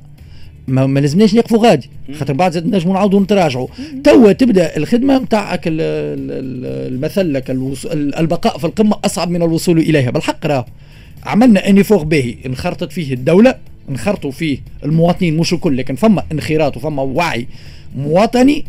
ما, 0.70 0.86
ما 0.86 1.00
لازمناش 1.00 1.34
نقفوا 1.34 1.68
غادي. 1.68 1.90
خاطر 2.18 2.32
بعد 2.32 2.52
زاد 2.52 2.66
نجموا 2.66 2.94
نعاودوا 2.94 3.20
نتراجعوا 3.20 3.68
توا 4.04 4.32
تبدا 4.32 4.76
الخدمة 4.76 5.18
نتاعك 5.18 5.60
المثل 5.66 7.32
لك 7.34 7.50
البقاء 7.94 8.58
في 8.58 8.64
القمة 8.64 8.96
أصعب 9.04 9.30
من 9.30 9.42
الوصول 9.42 9.78
إليها. 9.78 10.10
بالحق 10.10 10.46
راه. 10.46 10.66
عملنا 11.26 11.68
un 11.68 11.77
effort 11.77 12.04
باهي 12.04 12.34
انخرطت 12.46 12.92
فيه 12.92 13.14
الدولة 13.14 13.54
انخرطوا 13.90 14.30
فيه 14.30 14.58
المواطنين 14.84 15.36
مش 15.36 15.52
الكل 15.52 15.76
لكن 15.76 15.94
فما 15.94 16.22
انخراط 16.32 16.76
وفما 16.76 17.02
وعي 17.02 17.46
مواطني. 17.96 18.64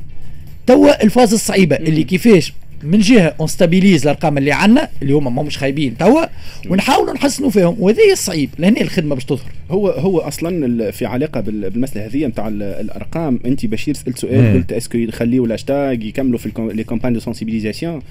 توا 0.67 1.03
ال 1.03 1.08
phase 1.08 1.33
الصعيبة 1.33 1.75
اللي 1.75 2.03
كيفاش 2.03 2.53
من 2.83 2.99
جهة 2.99 3.35
on 3.39 3.50
stabilise 3.50 4.01
الأرقام 4.01 4.37
اللي 4.37 4.51
عندنا 4.51 4.89
اللي 5.01 5.13
هما 5.13 5.29
ما 5.29 5.43
مش 5.43 5.57
خايبين 5.57 5.97
توا 5.97 6.25
ونحاولوا 6.69 7.13
نحسنوا 7.13 7.49
فيهم 7.49 7.75
وهذا 7.79 7.97
الصعيب 8.11 8.49
لأن 8.57 8.77
الخدمة 8.77 9.15
باش 9.15 9.25
تظهر. 9.25 9.51
هو 9.71 9.89
هو 9.89 10.19
أصلا 10.19 10.91
في 10.91 11.05
علاقة 11.05 11.41
بالمسألة 11.41 12.05
هذه 12.05 12.25
نتاع 12.25 12.47
الأرقام 12.47 13.39
أنت 13.45 13.65
بشير 13.65 13.93
سألت 13.93 14.17
سؤال 14.17 14.53
قلت 14.53 14.73
est-ce 14.73 14.89
que 14.89 14.97
يخليوا 14.97 15.45
الاشتاج 15.45 16.03
يكملوا 16.03 16.37
في 16.37 16.51
les 16.57 16.83
campagnes 16.83 17.13
de 17.13 17.19
sensibilisation 17.19 18.01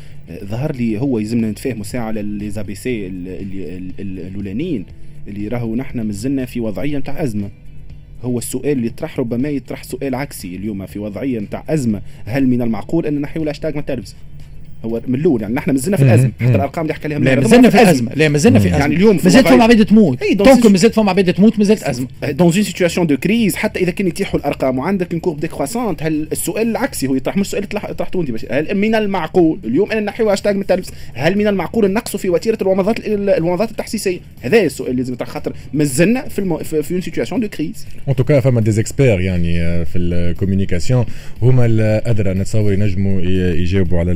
ظهر 0.44 0.72
لي 0.72 1.00
هو 1.00 1.18
يلزمنا 1.18 1.50
نتفاهموا 1.50 1.84
ساعة 1.84 2.04
على 2.04 2.22
les 2.22 2.50
ABC 2.50 3.06
الأولانيين 3.98 4.84
اللي 5.28 5.48
راهو 5.48 5.76
نحن 5.76 6.00
مازلنا 6.00 6.44
في 6.44 6.60
وضعية 6.60 6.98
نتاع 6.98 7.22
أزمة. 7.22 7.50
هو 8.22 8.38
السؤال 8.38 8.72
اللي 8.72 8.86
يطرح 8.86 9.18
ربما 9.18 9.48
يطرح 9.48 9.82
سؤال 9.82 10.14
عكسي 10.14 10.56
اليوم 10.56 10.86
في 10.86 10.98
وضعية 10.98 11.38
نتاع 11.38 11.64
أزمة. 11.68 12.02
هل 12.24 12.46
من 12.46 12.62
المعقول 12.62 13.06
أن 13.06 13.20
نحيوا 13.20 13.44
الاشتاج 13.44 13.74
من 13.74 13.80
التلفزه 13.80 14.14
هو 14.84 15.00
من 15.08 15.14
الأول 15.20 15.42
يعني 15.42 15.54
نحن 15.54 15.70
مازلنا 15.70 15.96
في. 15.96 16.02
الأزمة. 16.02 16.30
حتى 16.40 16.54
الأرقام 16.54 16.82
اللي 16.82 16.94
حكى 16.94 17.04
عليها 17.14 17.18
لا 17.18 17.34
مازلنا 17.40 17.70
في 17.70 17.90
ازمه 17.90 18.12
لا 18.14 18.28
مازلنا 18.28 18.58
في 18.58 18.68
ازمه 18.68 18.78
يعني 18.78 18.96
اليوم 18.96 19.18
في 19.18 19.24
مازالت 19.24 19.48
فما 19.48 19.62
عباد 19.64 19.84
تموت 19.86 20.18
une- 20.24 20.70
مازالت 20.70 20.94
فما 20.94 21.10
عباد 21.10 21.34
تموت 21.34 21.58
مازالت 21.58 21.82
أزمة. 21.82 22.06
dans 22.22 22.34
une 22.40 22.52
situation 22.52 23.06
de 23.06 23.16
crise 23.16 23.54
حتى 23.56 23.80
إذا 23.80 23.90
كان 23.90 24.06
يطيحوا 24.06 24.40
الأرقام 24.40 24.78
وعندك 24.78 25.14
ال 25.14 25.18
courbe 25.18 25.40
décroissante 25.40 26.02
هل 26.02 26.28
السؤال 26.32 26.68
العكسي 26.70 27.06
هو 27.06 27.14
يطرح 27.14 27.36
مش 27.36 27.46
سؤال 27.50 27.68
طرح- 27.68 27.92
طرحته 27.92 28.20
انت 28.20 28.30
هل 28.52 28.74
من 28.74 28.94
المعقول؟ 28.94 29.58
اليوم 29.64 29.92
أنا 29.92 30.00
نحيو 30.00 30.30
هاشتاج 30.30 30.54
من 30.56 30.60
التلفز 30.62 30.90
هل 31.14 31.38
من 31.38 31.46
المعقول 31.46 31.90
نقصوا 31.92 32.20
في 32.20 32.28
وتيرة 32.30 32.58
الومضات 32.62 32.96
الومضات 33.06 33.70
التحسيسية؟ 33.70 34.18
هذا 34.42 34.62
السؤال 34.62 34.90
اللي 34.90 35.00
لازم 35.02 35.12
يطرح 35.12 35.28
خاطر 35.28 35.52
مازلنا 35.72 36.28
في 36.28 36.38
المو... 36.38 36.56
في, 36.58 36.94
une 36.94 37.00
situation 37.00 37.40
de 37.40 37.48
crise 37.48 37.86
en 38.08 38.14
tout 38.16 38.30
cas 38.30 38.40
فما 38.40 38.60
des 38.60 38.80
experts 38.80 39.20
يعني 39.20 39.60
آه، 39.60 39.84
في 39.84 39.98
ال 39.98 40.06
communication 40.06 41.04
هما 41.42 41.66
الأدرى 41.66 42.34
نتصور 42.34 42.72
ينجموا 42.72 43.20
يجاوبوا 43.60 43.98
على 43.98 44.12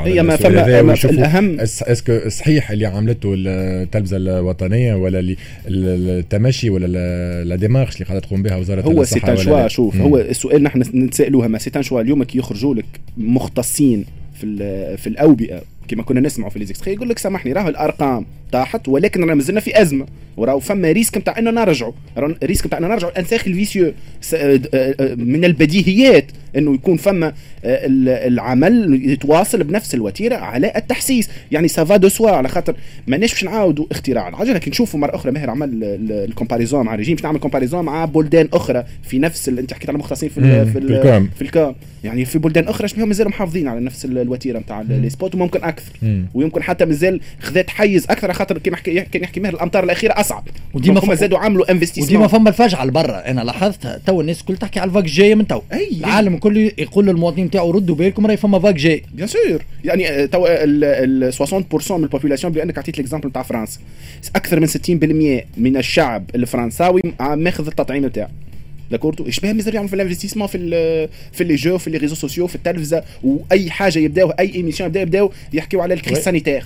هي 0.00 0.22
ما 0.22 0.36
فما 0.36 0.82
ما 0.82 0.94
الاهم 1.04 1.60
اس- 1.60 1.82
est-ce 1.82 2.13
que 2.13 2.28
صحيح 2.28 2.70
اللي 2.70 2.86
عملته 2.86 3.34
التلفزة 3.36 4.16
الوطنية 4.16 4.94
ولا 4.94 5.34
التمشي 5.68 6.70
ولا 6.70 6.86
la 7.44 7.56
démarche 7.56 7.94
اللي 7.94 8.04
قاعدة 8.04 8.20
تقوم 8.20 8.42
بها 8.42 8.56
وزارة 8.56 8.80
هو 8.82 9.04
c'est 9.04 9.20
un 9.28 9.36
choix؟ 9.36 9.68
شوف 9.68 9.94
مم. 9.96 10.02
هو 10.02 10.18
السؤال 10.18 10.62
نحن 10.62 10.78
نتسالوها 10.94 11.48
mais 11.48 11.58
c'est 11.58 11.70
un 11.76 11.82
choix 11.82 12.00
اليوم 12.00 12.24
كي 12.24 12.38
يخرجوا 12.38 12.74
لك 12.74 12.84
مختصين 13.16 14.04
في 14.40 14.96
في 14.96 15.06
الأوبئة 15.06 15.62
كما 15.88 16.02
كنا 16.02 16.20
نسمعوا 16.20 16.50
في 16.50 16.58
les 16.58 16.68
extraits 16.68 16.94
يقول 16.94 17.08
لك 17.08 17.18
سامحني 17.18 17.52
راهو 17.52 17.68
الأرقام 17.68 18.26
طاحت 18.52 18.88
ولكن 18.88 19.20
رانا 19.20 19.34
مازلنا 19.34 19.60
في 19.60 19.82
أزمة 19.82 20.06
وراهو 20.36 20.60
فما 20.60 20.92
risque 20.92 21.18
نتاع 21.18 21.38
إنه 21.38 21.50
نرجعوا. 21.50 21.92
risque 22.44 22.66
نتاع 22.66 22.78
إنه 22.78 22.88
نرجعوا. 22.88 23.12
الانساخ 23.12 23.46
الفيسيو 23.46 23.92
س- 24.20 24.34
آه، 24.34 24.60
آه، 24.74 25.14
من 25.14 25.44
البديهيات. 25.44 26.24
إنه 26.56 26.74
يكون 26.74 26.96
فما 26.96 27.26
آه، 27.26 27.32
ال- 27.86 28.08
العمل 28.08 29.00
يتواصل 29.10 29.64
بنفس 29.64 29.94
الوتيرة 29.94 30.36
على 30.36 30.72
التحسيس. 30.76 31.28
يعني 31.52 31.68
ça 31.68 31.82
va 31.82 31.96
de 31.96 32.08
soi 32.08 32.30
على 32.30 32.48
خاطر 32.48 32.74
ماناش 33.06 33.32
باش 33.32 33.44
نعاودوا 33.44 33.86
اختراع. 33.90 34.28
العجله 34.28 34.58
كي 34.58 34.70
نشوفوا 34.70 35.00
مرة 35.00 35.14
أخرى 35.16 35.32
ماهر 35.32 35.50
عمل 35.50 35.68
ال- 35.68 35.84
ال- 35.84 36.12
ال 36.30 36.35
comparaison 36.35 36.84
مع 36.86 36.94
الريجيم. 36.94 37.14
باش 37.14 37.24
نعمل 37.24 37.38
comparaison 37.38 37.84
مع 37.84 38.04
بلدان 38.04 38.48
أخرى 38.52 38.84
في 39.02 39.18
نفس 39.18 39.48
ال... 39.48 39.58
أنت 39.58 39.74
حكيت 39.74 39.88
على 39.88 39.98
مختصين 39.98 40.28
في 40.28 40.38
ال... 40.38 40.72
في 40.72 40.78
ال- 40.78 40.94
ال 40.96 41.03
com. 41.03 41.30
في 41.36 41.42
ال 41.42 41.48
com. 41.48 41.74
يعني 42.04 42.24
في 42.24 42.38
بلدان 42.38 42.68
أخرى 42.68 42.88
شبيهم 42.88 43.08
مازالوا 43.08 43.30
محافظين 43.30 43.68
على 43.68 43.80
نفس 43.80 44.04
ال- 44.04 44.18
الوتيرة 44.18 44.58
نتاع 44.58 44.80
les 44.80 45.10
spots 45.10 45.34
وممكن 45.34 45.64
أكثر. 45.64 45.92
مم. 46.02 46.26
ويمكن 46.34 46.62
حتى 46.62 46.84
مازال 46.84 47.20
خذات 47.40 47.70
حيز 47.70 48.04
أكثر 48.04 48.24
على 48.26 48.34
خاطر 48.34 48.58
كيما 48.58 48.76
حكي 48.76 49.00
كان 49.00 49.22
يحكي 49.22 49.40
ماهر 49.40 49.54
الأمطار 49.54 49.84
الأخيرة 49.84 50.12
أصعب. 50.12 50.44
وديما 50.74 50.98
وديما 51.00 51.14
ف- 51.14 51.18
زادوا 51.20 51.38
عملوا 51.38 51.62
وديما 51.62 51.70
investissement 51.80 52.26
فما 52.26 52.48
الفجعه 52.48 52.84
لبرا. 52.84 53.30
أنا 53.30 53.40
لاحظت 53.40 54.00
تو 54.06 54.20
الناس 54.20 54.40
الكل 54.40 54.56
تحكي 54.56 54.80
على 54.80 54.88
ال 54.88 54.91
vague 54.91 55.04
جاية 55.04 55.34
من 55.34 55.46
تو. 55.46 55.60
العالم 56.00 56.34
الكل 56.46 56.72
يقول 56.78 57.06
للمواطنين 57.06 57.50
تاعو 57.50 57.70
ردوا 57.70 57.94
بالكم 57.94 58.26
راهي 58.26 58.36
فما 58.36 58.58
vague 58.58 58.74
جاي. 58.74 59.02
bien 59.14 59.26
sûr 59.26 59.64
يعني 59.84 60.08
آه، 60.08 60.26
تو 60.26 60.46
ال 60.48 61.32
60% 61.34 61.92
من 61.92 62.04
ال 62.04 62.08
population 62.08 62.52
بأنك 62.52 62.78
عطيت 62.78 62.94
ال 62.94 62.98
exemple 62.98 63.28
نتاع 63.28 63.42
فرنسا 63.42 63.78
أكثر 64.36 64.60
من 64.60 64.66
60% 64.66 65.44
من 65.56 65.76
الشعب 65.76 66.30
الفرنساوي 66.34 67.00
ماخذ 67.20 67.66
التطعيم 67.66 68.06
نتاعو 68.06 68.28
d'accord 68.90 69.26
وإيش 69.26 69.40
بها 69.40 69.52
مازال 69.52 69.74
يعملوا 69.74 69.90
في 69.90 69.96
ال 69.96 69.99
investissement 69.99 70.46
في 70.46 70.58
ال 70.58 71.08
في 71.32 71.44
لي 71.44 71.54
جو 71.54 71.78
في 71.78 71.90
les 71.90 71.98
réseaux 71.98 72.14
sociaux 72.14 72.46
في 72.46 72.54
التلفزة 72.54 73.04
وأي 73.22 73.70
حاجة 73.70 73.98
يبداو 73.98 74.30
أي 74.30 74.54
émission 74.54 74.86
يبداو 74.88 75.02
يبدأو 75.02 75.32
يحكيوا 75.52 75.82
على 75.82 75.94
ال 75.94 75.97
crise. 75.97 76.18
sanitaire 76.18 76.64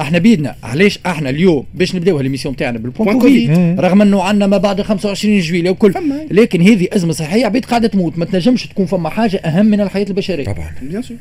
إحنا 0.00 0.18
بيدنا. 0.18 0.54
علاش 0.62 0.98
إحنا 1.06 1.30
اليوم 1.30 1.64
باش 1.74 1.94
نبداو 1.94 2.20
ال 2.20 2.24
émission 2.24 2.56
تاعنا 2.56 2.78
بال 2.78 2.87
point 2.87 3.08
point 3.08 3.18
Covid. 3.18 3.80
رغم 3.80 4.02
انه 4.02 4.22
عندنا 4.22 4.46
ما 4.46 4.56
بعد 4.56 4.82
25 4.82 5.40
جويلية 5.40 5.70
وكل. 5.70 5.94
لكن 6.30 6.62
هذه 6.62 6.88
أزمة 6.92 7.12
صحيه 7.12 7.46
عبيد 7.46 7.64
قاعدة 7.64 7.88
تموت. 7.88 8.18
ما 8.18 8.24
تنجمش 8.24 8.66
تكون 8.66 8.86
فما 8.86 9.08
حاجة 9.08 9.36
أهم 9.36 9.66
من 9.66 9.80
الحياة 9.80 10.06
البشرية. 10.08 10.44
طبعا. 10.44 10.70
bien 10.82 11.02
sûr 11.02 11.16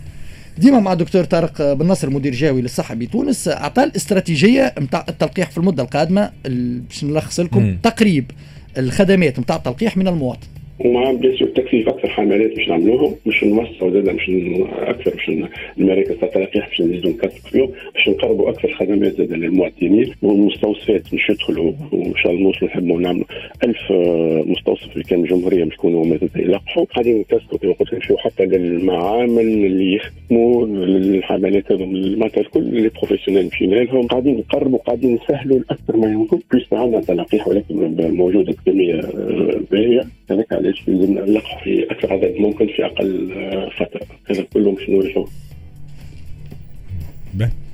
ديما 0.57 0.79
مع 0.79 0.93
الدكتور 0.93 1.23
طارق 1.23 1.73
بن 1.73 1.87
نصر 1.87 2.09
مدير 2.09 2.35
جهوي 2.35 2.61
للصحه 2.61 2.95
بتونس 2.95 3.47
أعطى 3.47 3.83
الاستراتيجية 3.83 4.73
نتاع 4.79 5.05
التلقيح 5.09 5.49
في 5.51 5.57
المدة 5.57 5.83
القادمة 5.83 6.31
ال- 6.45 6.79
باش 6.79 7.03
نلخص 7.03 7.39
لكم 7.39 7.61
مم. 7.63 7.77
تقريب 7.83 8.31
الخدمات 8.77 9.39
نتاع 9.39 9.55
التلقيح 9.55 9.97
من 9.97 10.07
المواطن. 10.07 10.47
ومع 10.85 11.11
bien 11.11 11.37
sûr 11.37 11.47
تكثيف 11.47 11.89
أكثر 11.89 12.09
حملات 12.09 12.55
باش 12.55 12.69
نعملوهم 12.69 13.15
باش 13.25 13.43
نوسعوا 13.43 13.91
زاد 13.91 14.03
باش 14.03 14.31
أكثر 14.71 15.11
باش 15.11 15.31
المراكز 15.77 16.15
تاع 16.15 16.27
التلقيح 16.27 16.69
باش 16.69 16.81
نزيدوا 16.81 17.11
نكثفوا 17.11 17.49
فيهم 17.49 17.69
باش 17.95 18.09
نقربوا 18.09 18.49
أكثر 18.49 18.73
خدمات 18.73 19.13
زاد 19.13 19.33
للمواطنين 19.33 20.13
والمستوصفات 20.21 21.11
باش 21.11 21.29
يدخلوا. 21.29 21.73
وإن 21.91 22.13
شاء 22.15 22.31
الله 22.31 22.43
نوصلوا 22.43 22.71
نحبوا 22.71 23.01
نعملوا 23.01 23.25
1000 23.63 23.77
آه، 23.91 24.43
مستوصف 24.45 24.93
اللي 24.93 25.03
كان 25.03 25.19
الجمهوريه 25.19 25.63
باش 25.63 25.73
يكونوا 25.73 26.05
مازال 26.05 26.29
يلقحوا. 26.35 26.85
قاعدين 26.85 27.19
نكثفوا 27.19 27.57
كما 27.57 27.73
قلت 27.73 27.93
نمشيو 27.93 28.17
حتى 28.17 28.45
للمعامل 28.45 29.39
اللي 29.39 29.93
يخدموا 29.93 30.65
للحملات 30.65 31.71
هذوم 31.71 32.17
معناتها 32.17 32.41
الكل 32.41 32.63
les 32.63 32.89
professionnels 32.89 33.45
مشينا 33.45 33.75
لهم. 33.75 34.07
قاعدين 34.07 34.37
نقربوا 34.37 34.79
قاعدين 34.79 35.15
نسهلوا 35.23 35.59
أكثر 35.69 35.97
ما 35.97 36.11
يمكن 36.11 36.39
بليس 36.51 36.73
عندنا 36.73 37.01
تلقيح 37.01 37.47
ولكن 37.47 37.95
موجودة 38.15 38.53
بكميه 38.53 38.99
آه، 38.99 39.61
باهيه 39.71 40.18
هذاك 40.31 40.53
علاش 40.53 40.83
لازم 40.87 41.13
نلقح 41.13 41.63
في 41.63 41.85
أكثر 41.91 42.13
عدد 42.13 42.35
ممكن 42.39 42.67
في 42.67 42.85
أقل 42.85 43.31
آه، 43.31 43.69
فترة. 43.79 44.07
هذا 44.29 44.45
كله 44.53 44.71
باش. 44.71 44.89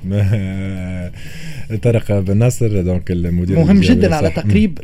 ما- 0.03 1.11
طارق 1.83 2.19
بن 2.19 2.37
ناصر 2.37 2.81
donc 2.81 3.11
المدير 3.11 3.55
مهم 3.59 3.81
جدا 3.81 4.15
على. 4.15 4.29
تقريب 4.29 4.79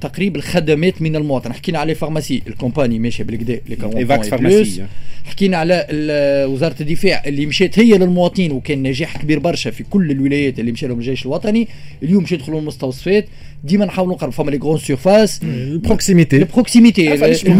تقريب 0.00 0.36
الخدمات 0.36 1.02
من 1.02 1.16
المواطن. 1.16 1.52
حكينا 1.52 1.78
على 1.78 1.94
pharmacie 1.94 2.42
ال 2.46 2.52
campagne 2.52 2.98
ماشيه 2.98 3.24
بالكدا 3.24 3.60
اللي 3.70 3.98
Evax 3.98 4.28
pharmacie 4.28 4.86
حكينا 5.24 5.56
على 5.56 5.86
ال- 5.90 6.48
وزارة 6.50 6.74
الدفاع 6.80 7.22
اللي 7.26 7.46
مشات 7.46 7.78
هي 7.78 7.98
للمواطنين 7.98 8.52
وكان 8.52 8.82
نجاح 8.82 9.22
كبير 9.22 9.38
برشا 9.38 9.70
في 9.70 9.84
كل 9.84 10.10
الولايات 10.10 10.60
اللي 10.60 10.72
مشى 10.72 10.86
لهم 10.86 10.98
الجيش 10.98 11.26
الوطني. 11.26 11.68
اليوم 12.02 12.22
باش 12.22 12.32
يدخلوا 12.32 12.60
المستوصفات. 12.60 13.26
ديما 13.64 13.84
نحاولوا 13.84 14.14
نقرب 14.14 14.32
فما 14.32 14.50
les 14.50 14.58
grandes 14.58 14.78
surfaces 14.78 15.40
ال 15.42 15.51
proximité 15.51 16.36
ال 16.36 16.43
proximité 16.43 17.08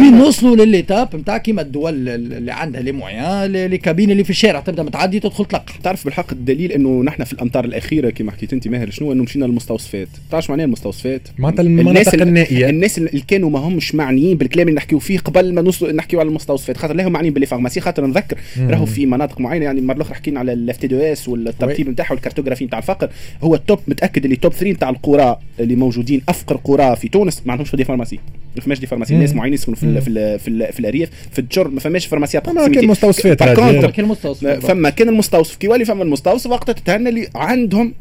وين؟ 0.02 0.14
نوصلوا 0.19 0.57
لل 0.57 0.74
étape 0.74 1.16
نتاع 1.16 1.38
كيما 1.38 1.62
الدول 1.62 2.09
اللي 2.09 2.52
عندها 2.52 2.80
les 2.80 2.92
moyens 2.92 3.52
les 3.52 3.78
cabines 3.78 4.11
اللي 4.11 4.25
في 4.25 4.30
الشارع 4.30 4.61
تبدأ 4.61 4.83
متعدي 4.83 5.21
تدخل 5.21 5.45
تلقح 5.45 5.76
تعرف 5.83 6.04
بالحق 6.04 6.33
الدليل 6.33 6.73
إنه 6.73 7.02
نحن 7.02 7.25
في 7.25 7.33
الأمتار 7.33 7.64
الأخيرة 7.64 8.11
كما 8.11 8.33
حكيت 8.33 8.52
أنت 8.52 8.69
ماهر 8.69 8.90
شنو؟ 8.90 9.12
إنه 9.12 9.23
مشينا 9.23 9.45
للمستوصفات. 9.45 10.09
تعرف 10.30 10.45
شو 10.45 10.52
معناها 10.52 10.66
المستوصفات؟ 10.66 11.21
معناتها 11.38 11.62
المناطق 11.62 12.14
ال- 12.14 12.23
النائية. 12.23 12.69
الناس 12.69 12.99
اللي 12.99 13.23
كانوا 13.28 13.50
ما 13.50 13.59
همش 13.59 13.95
معنيين 13.95 14.37
بالكلام 14.37 14.69
اللي 14.69 14.76
نحكيو 14.76 14.99
فيه 14.99 15.19
قبل 15.19 15.54
ما 15.54 15.62
نوصلوا 15.62 15.92
نحكيو 15.92 16.21
على 16.21 16.28
المستوصفات. 16.28 16.76
خاطر 16.76 16.95
لا 16.95 17.07
هم 17.09 17.12
معنيين 17.12 17.33
ب 17.33 17.36
les 17.36 17.47
pharmacies 17.47 17.80
خاطر 17.80 18.07
نذكر 18.07 18.38
راهو 18.59 18.87
في 18.87 19.07
مناطق 19.07 19.40
معينة 19.40 19.64
يعني 19.64 19.80
المره 19.80 19.97
الأخرى 19.97 20.14
حكينا 20.14 20.40
على 20.40 20.52
ال 20.52 20.76
FTDES 20.76 21.28
والترتيب 21.28 21.88
نتاعها 21.88 22.12
وال 22.12 22.20
cartographie 22.20 22.64
نتاع 22.64 22.78
الفقر. 22.78 23.09
هو 23.42 23.54
ال 23.54 23.61
top 23.61 23.78
متأكد 23.88 24.25
اللي 24.25 24.37
top 24.37 24.52
3 24.52 24.71
نتاع 24.73 24.88
القرى 24.90 25.38
اللي 25.61 25.75
موجودين 25.90 26.23
أفقر 26.28 26.56
قرى 26.56 26.97
في 26.97 27.09
تونس 27.09 27.42
ما 27.47 27.52
عندهمش 27.52 27.76
des 27.76 27.85
pharmacies. 27.85 28.19
ما 28.56 28.62
فماش 28.62 28.78
des 28.80 28.87
pharmacies. 28.87 29.14
الناس 29.14 29.35
معينين 29.35 29.54
يسكنوا 29.54 29.76
في 29.76 29.82
ال- 29.85 30.02
في 30.02 30.09
ال- 30.11 30.38
في, 30.38 30.49
ال- 30.49 30.73
في 30.73 30.80
الأرياف 30.80 31.09
في 31.32 31.38
الجر 31.38 31.68
ما 31.68 31.80
فماش 31.80 32.06
فارماسيات 32.06 32.49
أما 32.49 32.68
كان 32.68 32.87
مستوصفات 32.87 33.42
كاين 33.42 34.04
المستوصف 34.04 34.47
فما 34.47 34.90
كان 34.90 35.09
المستوصف. 35.09 35.56
كي 35.56 35.66
يولي 35.66 35.85
فما 35.85 36.02
المستوصف 36.02 36.50
وقتها 36.50 36.73
تتهنى 36.73 37.09
اللي 37.09 37.28
عندهم 37.35 37.94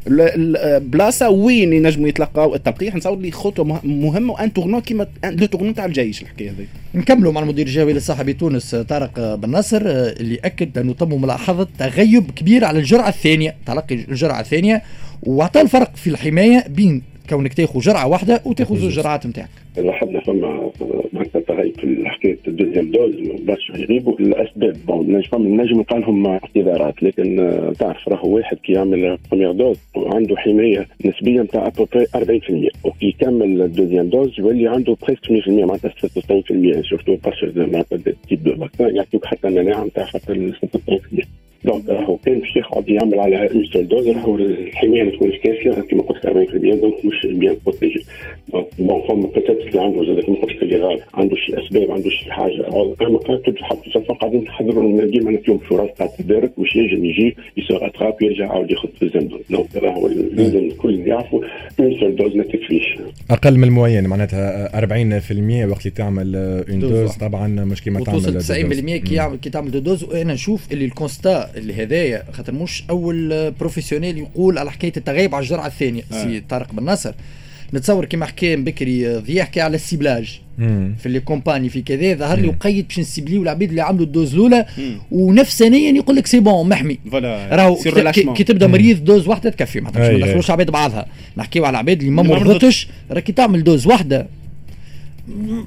بلاصة 0.78 1.28
وين 1.30 1.72
ينجموا 1.72 2.08
يتلقاو 2.08 2.54
التلقيح 2.54 2.94
نصور 2.94 3.18
لي 3.18 3.30
خطوة 3.30 3.64
مه- 3.64 3.80
مهمة 3.84 4.32
و 4.32 4.39
un 4.39 4.52
tournant 4.52 4.80
كيما 4.80 5.06
le 5.24 5.46
tournant 5.46 5.72
تاع 5.72 5.84
الجيش 5.84 6.22
الحكاية 6.22 6.50
هذه 6.50 6.66
نكملوا 6.94 7.32
مع 7.32 7.40
المدير 7.42 7.66
الجهوي 7.66 7.92
للصحه 7.92 8.22
بتونس 8.22 8.74
طارق 8.74 9.34
بن 9.34 9.50
نصر 9.50 9.80
اللي 9.84 10.38
أكد 10.44 10.78
أنه 10.78 10.92
تم 10.92 11.22
ملاحظة 11.22 11.68
تغيب 11.78 12.30
كبير 12.30 12.64
على 12.64 12.78
الجرعة 12.78 13.08
الثانية 13.08 13.54
تلقي 13.66 13.94
الجرعة 13.94 14.40
الثانية 14.40 14.82
واعطى 15.22 15.60
الفرق 15.60 15.96
في 15.96 16.10
الحماية 16.10 16.64
بين 16.68 17.02
كونك 17.30 17.54
تاخذ 17.54 17.80
جرعة 17.80 18.08
واحدة 18.08 18.42
وتاخذ 18.46 18.76
زوج 18.76 18.90
جرعات 18.90 19.26
نتاعك. 19.26 19.48
لاحظنا 19.76 20.20
فما 20.20 20.70
معناتها 21.12 21.40
تغيب 21.40 21.80
في 21.80 22.02
حكايه 22.06 22.38
ال 22.48 22.53
deuxième 22.53 22.90
dose 22.90 23.14
برشا 23.46 23.72
يغيبوا 23.72 24.20
الاسباب 24.20 24.76
bon 24.86 25.06
نجم 25.06 25.28
فما 25.32 25.62
نجم 25.62 25.76
نلقى 25.76 26.00
لهم 26.00 26.26
اعتذارات 26.26 27.02
لكن 27.02 27.40
آه، 27.40 27.72
تعرف 27.78 28.08
راهو 28.08 28.36
واحد 28.36 28.56
كي 28.56 28.72
يعمل 28.72 29.18
première 29.30 29.52
dose 29.52 29.76
عنده 29.96 30.36
حماية 30.36 30.86
نسبية 31.04 31.40
نتاع 31.40 31.66
à 31.66 31.71
peu 31.71 31.86
près 31.86 32.06
40% 32.06 32.70
وكي 32.84 33.06
يكمل 33.06 33.62
ال 33.62 33.67
deuxième 33.67 34.08
dose 34.08 34.34
يولي 34.38 34.68
عنده 34.68 34.96
presque 35.02 35.46
100% 35.46 35.48
معناتها 35.48 35.90
96% 35.90 36.88
surtout 36.90 37.16
برشا 37.24 37.52
معناتها 37.56 37.98
types 38.28 38.42
de 38.42 38.56
vaccins 38.56 38.96
يعطيوك 38.96 39.24
حتى 39.24 39.48
المناعه 39.48 39.84
نتاع 39.84 40.04
حتى 40.04 40.52
96% 41.20 41.24
donc 41.64 41.88
راهو 41.88 42.16
كان 42.16 42.38
باش 42.38 42.56
يقعد 42.56 42.88
يعمل 42.88 43.20
على 43.20 43.50
une 43.50 43.64
seule 43.64 43.88
dose 43.88 44.08
راهو 44.08 44.36
الحمايه 44.36 45.02
ما 45.02 45.10
تكونش 45.10 45.34
كافيه 45.36 45.70
كما 45.70 46.02
قلت 46.02 46.26
40% 46.26 46.30
donc 46.80 47.04
مش 47.04 47.26
bien 47.26 47.56
protégé 47.66 48.04
donc 48.52 48.66
bon 48.78 49.02
فما 49.08 49.26
peut-être 49.34 49.60
اللي 49.66 49.80
عنده 49.82 50.04
زاد 50.04 50.24
كما 50.24 50.36
قلت 50.36 50.62
اللي 50.62 50.76
غال 50.76 51.00
عنده 51.14 51.36
شي 51.36 51.58
اسباب 51.58 51.90
عنده 51.90 52.10
شي 52.10 52.32
حاجة 52.32 52.68
اما 53.02 53.18
كانت 53.18 53.58
حتى 53.62 53.90
صفا 53.90 54.14
قاعدين 54.14 54.44
نحضروا 54.44 55.04
ديما 55.04 55.36
فيهم 55.36 55.58
فرص 55.58 55.90
تاع 55.98 56.06
التدارك 56.06 56.52
باش 56.58 56.76
ينجم 56.76 57.04
يجي 57.04 57.36
ي 57.56 57.65
se 57.65 57.84
rattrape 57.84 58.22
يرجع 58.22 58.52
عاود 58.52 58.70
ياخذ 58.70 58.88
deuxième 59.02 59.28
dose 59.28 59.40
donc 59.50 59.76
راهو 59.76 60.08
لازم 60.08 60.58
الكل 60.58 61.06
يعرفوا 61.06 61.40
une 61.80 62.00
seule 62.00 62.16
dose 62.16 62.36
ما 62.36 62.44
تكفيش 62.44 62.98
أقل 63.30 63.58
من 63.58 63.64
ال 63.64 63.69
moyenne 63.69 64.06
معناتها 64.06 64.68
40% 64.80 64.82
وقت 65.70 65.86
اللي 65.86 65.90
تعمل 65.96 66.36
une 66.70 66.78
dose. 66.80 67.12
طبعا 67.16 67.48
مش 67.48 67.82
كيما 67.82 68.04
تعمل 68.04 68.18
وتوصل 68.18 68.32
deux 68.32 68.40
90% 68.40 68.66
doses. 68.66 68.80
كي 68.80 69.14
يعمل 69.14 69.36
كي 69.36 69.50
تعمل 69.50 69.70
deux 69.70 69.78
doses 69.78 70.04
وأنا 70.04 70.34
نشوف 70.34 70.72
le 70.72 70.84
constat 70.84 71.49
اللي 71.56 71.82
هذايا 71.82 72.22
خاطر 72.32 72.52
مش 72.52 72.84
أول 72.90 73.50
professionnel 73.50 74.18
يقول 74.18 74.58
على 74.58 74.70
حكاية 74.70 74.92
التغيب 74.96 75.34
على 75.34 75.42
الجرعة 75.42 75.66
الثانية 75.66 76.02
آه. 76.12 76.22
سي 76.22 76.42
طارق 76.48 76.72
بن 76.72 76.84
نصر 76.84 77.14
نتصور 77.74 78.04
كيما 78.04 78.26
حكى 78.26 78.56
بكري 78.56 79.16
ضياء 79.16 79.46
حكى 79.46 79.60
على 79.60 79.74
ال 79.74 79.81
ciblage. 79.81 80.40
في 80.98 81.06
les 81.06 81.20
campagnes 81.20 81.68
في 81.68 81.82
كذا 81.82 82.14
ظهر 82.14 82.38
لي. 82.38 82.48
وقيد 82.48 82.88
باش 82.88 82.98
نسيبليو 82.98 83.42
العباد 83.42 83.68
اللي 83.68 83.82
عملوا 83.82 84.06
ال 84.06 84.12
dose 84.12 84.34
الأولى. 84.34 84.66
ونفسانيا 85.10 85.92
يقول 85.92 86.16
لك 86.16 86.26
c'est 86.26 86.40
bon 86.40 86.68
محمي 86.68 86.98
راهو 87.12 87.76
كي, 88.34 88.44
تبدأ 88.44 88.66
مريض 88.66 89.04
dose 89.04 89.28
واحدة 89.28 89.50
تكفي 89.50 89.80
ما. 89.80 89.90
ندخلوش 89.90 90.50
عباد 90.50 90.70
بعضها 90.70 91.06
نحكيو 91.36 91.64
على 91.64 91.70
العباد 91.70 91.98
اللي 91.98 92.10
ما 92.10 92.22
اللي 92.22 92.34
ما 92.34 92.40
مرضتش 92.40 92.88
راكي 93.10 93.32
تعمل 93.32 93.64
dose 93.64 93.86
واحدة 93.86 94.26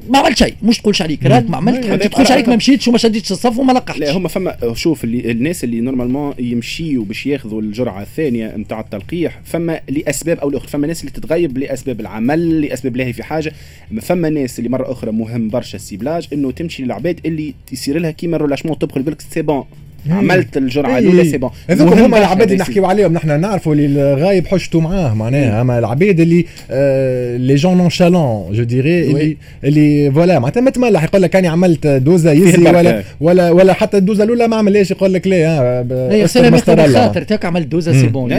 ما 0.10 0.20
عملت 0.20 0.38
شيء. 0.38 0.54
مش 0.64 0.78
تقولش 0.80 1.02
عليك 1.02 1.26
راك 1.26 1.50
ما 1.50 1.58
عملت. 1.58 1.86
ما 1.86 1.96
تقولش 1.98 2.32
عليك 2.32 2.50
ما 2.50 2.56
مشيتش 2.56 2.88
وما 2.88 2.98
شديتش 2.98 3.32
الصف 3.32 3.60
وما 3.60 3.72
لا 3.74 3.78
لقحتش 3.78 4.10
هما 4.10 4.28
فما 4.28 4.74
شوف 4.74 5.04
اللي 5.04 5.32
الناس 5.32 5.64
اللي 5.64 5.82
normalement 5.82 6.34
يمشيوا 6.40 7.06
باش 7.06 7.26
ياخذوا 7.26 7.62
الجرعة 7.62 8.02
الثانية 8.02 8.56
نتاع 8.56 8.80
التلقيح 8.80 9.42
فما 9.46 9.80
لأسباب 9.90 10.40
أو 10.40 10.50
لأخرى. 10.50 10.70
فما 10.70 10.88
ناس 10.88 11.02
اللي 11.02 11.12
تتغيب 11.12 11.58
لأسباب 11.58 12.00
العمل 12.00 12.62
لأسباب 12.62 12.98
لاهي 12.98 13.14
في 13.14 13.24
حاجة. 13.24 13.54
فما 14.02 14.30
ناس 14.30 14.60
اللي 14.60 14.70
مرة 14.70 14.92
أخرى 14.92 15.12
مهم 15.12 15.50
برشا 15.50 15.76
ال 15.75 15.82
ciblage 15.82 16.28
إنه 16.34 16.52
تمشي 16.52 16.84
للعباد 16.84 17.20
اللي 17.26 17.54
يصير 17.72 18.00
لها 18.00 18.12
كيما 18.12 18.36
ال 18.36 18.39
relâchement 18.39 18.80
تدخل 18.80 19.02
يقول 19.02 19.14
لك 19.14 19.22
c'est 19.22 19.42
bon 19.42 19.63
عملت 20.10 20.58
الجرعة 20.58 20.98
الأولى 20.98 21.26
c'est 21.25 21.38
bon 21.38 21.50
هذوك 21.70 21.94
هما 21.94 22.18
العباد 22.18 22.52
اللي 22.52 22.62
نحكيو 22.62 22.86
عليهم. 22.86 23.14
نحن 23.14 23.42
نعرفوا 23.42 23.74
اللي 23.74 24.14
الغايب 24.14 24.48
حشتوا 24.48 24.82
معاه 24.82 25.14
معناها. 25.14 25.62
أما 25.62 25.80
العباد 25.80 26.20
اللي 26.20 26.46
آه 26.72 27.38
les 27.38 27.56
gens 27.56 27.78
nonchalants 27.78 28.52
je 28.52 28.63
dirais 28.63 29.04
اللي 29.12 29.38
اللي 29.64 30.12
voilà 30.12 30.40
معناتها 30.40 30.62
ما 30.62 30.70
تملح. 30.70 31.04
يقول 31.04 31.22
لك 31.22 31.36
اني 31.36 31.48
عملت 31.48 31.88
دوزة 31.88 32.32
يزي. 32.32 32.62
ولا 32.62 33.04
ولا 33.22 33.52
ولا 33.52 33.74
حتى 33.74 33.98
الدوزة 33.98 34.24
الأولى 34.24 34.48
ما 34.48 34.56
عملهاش. 34.56 34.92
يقول 34.92 35.14
لك 35.14 35.28
لا 35.28 35.36
هي 35.36 36.20
ياخذ 36.20 36.80
الله. 36.80 37.08
خاطر. 37.08 37.22
تاك 37.22 37.46
عملت 37.46 37.68
دوزة 37.68 37.94
c'est. 37.94 38.08
bon 38.08 38.34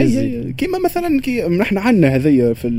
كيما 0.57 0.79
مثلا 0.85 1.21
كي 1.21 1.41
نحن 1.41 1.77
عندنا 1.77 2.15
هذيا 2.15 2.53
في 2.53 2.69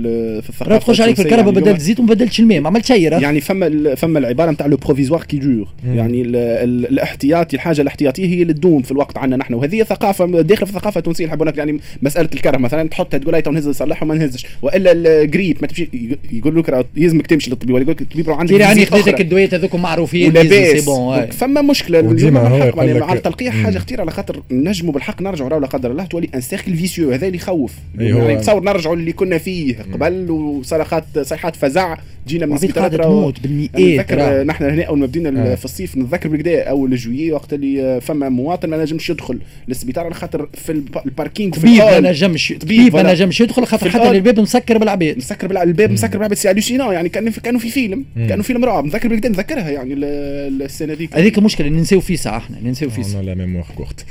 في 0.43 0.49
الثقافة 0.49 0.79
تخش 0.79 1.01
عليك 1.01 1.17
في 1.17 1.23
الكرهبة 1.23 1.45
يعني 1.47 1.61
بدلت 1.61 1.67
اليوم- 1.67 1.79
زيت 1.79 2.01
وما 2.01 2.09
بدلتش 2.09 2.41
الماء. 2.41 2.61
ما 2.61 2.69
عملت 2.69 2.85
شيء 2.85 3.13
يعني 3.13 3.41
فما 3.41 3.95
فما 3.95 4.19
العبارة 4.19 4.51
نتاع 4.51 4.67
le 4.67 4.77
provisoire 4.77 5.23
qui 5.23 5.39
dure. 5.39 5.69
يعني 5.95 6.23
ال 6.23 6.37
ال 6.37 6.87
الاحتياطي 6.87 7.57
الحاجة 7.57 7.81
الاحتياطية 7.81 8.27
هي 8.27 8.43
اللي 8.43 8.53
تدوم. 8.53 8.76
في 8.83 8.91
الوقت 8.93 9.19
عندنا 9.19 9.37
نحن. 9.37 9.55
وهذه 9.55 9.83
ثقافة 9.83 10.27
داخل 10.27 10.67
في 10.67 10.73
الثقافه 10.77 10.99
التونسيه 10.99 11.27
نقول 11.27 11.53
يعني 11.59 11.81
مسألة 12.03 12.29
الكرهبة 12.35 12.57
مثلا 12.57 12.89
تحطها 12.89 13.19
تقول 13.19 13.43
تو 13.43 13.51
نهز 13.51 13.69
نصلحها 13.69 14.03
وما 14.05 14.15
نهزش. 14.15 14.47
وإلا 14.63 14.93
الجريب 14.93 15.57
ما 15.61 15.67
تمشي 15.67 15.89
يقول 16.33 16.59
لك 16.59 16.69
راه 16.69 16.85
يلزمك 16.97 17.27
تمشي 17.27 17.51
للطبيب 17.51 17.75
ولا 17.75 17.83
يقول 17.83 17.95
لك 17.95 18.01
الطبيب 18.03 18.31
عندك 18.31 18.53
راني 18.53 18.75
visite 18.75 18.89
خذيتك. 18.89 19.21
الدويات 19.21 19.55
هذوك 19.55 19.75
معروفين 19.75 20.31
ولاباس 20.31 20.91
فما 21.35 21.63
مشكلة. 21.63 22.01
وديما 22.01 22.47
اليوم 22.57 22.79
يعني 22.79 23.01
مع 23.01 23.13
التلقيح. 23.13 23.55
حاجة 23.55 23.79
خطيرة 23.79 24.01
على 24.01 24.11
خاطر 24.11 24.43
نجموا 24.51 24.93
بالحق 24.93 25.23
نرجعوا 25.23 25.61
لا 25.61 25.67
قدر 25.67 25.91
الله 25.91 26.05
تولي 26.05 26.29
un 26.35 26.41
cercle 26.41 26.75
vicieux 26.77 27.13
هذا 27.13 27.27
اللي 27.27 27.37
يخوف. 27.39 27.73
أي 28.01 28.13
هو- 28.13 28.19
يعني 28.19 28.41
تصور 28.41 28.65
نرجعوا 28.65 28.97
اللي 28.97 29.13
كنا 29.13 29.39
فيه 29.39 29.77
قبل 29.93 30.31
وصرخات 30.31 31.05
صيحات 31.19 31.57
فزع. 31.57 31.97
جينا 32.29 32.47
من 32.47 32.53
السبيطارات 32.55 32.95
تموت 32.95 33.41
بالمئات 33.41 33.77
نتذكر. 33.81 34.45
نحن 34.45 34.65
هنا 34.65 34.83
أول 34.83 34.99
ما 34.99 35.07
بدينا 35.07 35.53
آه. 35.53 35.55
في 35.55 35.65
الصيف 35.65 35.97
نتذكر 35.97 36.29
بالكدا 36.29 36.63
أول 36.63 36.97
جويي 36.97 37.33
وقت 37.33 37.53
اللي 37.53 38.01
فما 38.01 38.29
مواطن 38.29 38.66
ما 38.67 38.83
نجمش 38.83 39.11
يدخل. 39.11 39.39
للسبيطار 39.69 40.05
على 40.05 40.15
خاطر 40.15 40.49
في 40.55 40.73
الب- 40.73 40.99
ال 41.07 41.12
parking 41.12 41.53
في 41.53 41.61
طبيب 41.61 41.83
ما 41.83 42.01
نجمش 42.11 42.55
طبيب، 42.61 42.97
ما. 42.97 43.13
نجمش 43.13 43.41
يدخل 43.41 43.67
خاطر 43.67 43.91
حتى. 43.91 44.11
الباب 44.11 44.41
مسكر 44.41 44.79
بالعباد 44.79 45.17
مسكر 45.17 45.47
بالع- 45.49 45.63
الباب 45.63 45.91
مسكر 45.91 46.13
بالعباد 46.19 46.37
c'est 46.39 46.49
hallucinant 46.51 46.93
يعني 46.95 47.09
كان 47.09 47.31
في 47.31 47.41
كانوا 47.41 47.61
في 47.61 47.69
فيلم. 47.71 48.05
كانوا 48.29 48.45
فيلم 48.45 48.65
رعب. 48.65 48.85
نتذكر 48.87 49.09
بالكدا 49.09 49.29
نتذكرها 49.29 49.71
يعني 49.71 49.95
ال- 49.95 50.63
السنة 50.63 50.93
ذيك 50.95 51.15
هذيك 51.17 51.39
مشكله 51.39 51.69
ننساو 51.69 52.01
فيسع 52.01 52.31
إحنا 52.37 52.57
ننساو 52.65 52.91
فيسع 52.91 53.19
أنا 53.21 53.27
la 53.27 53.35
mémoire 53.35 53.67
courte 53.77 54.05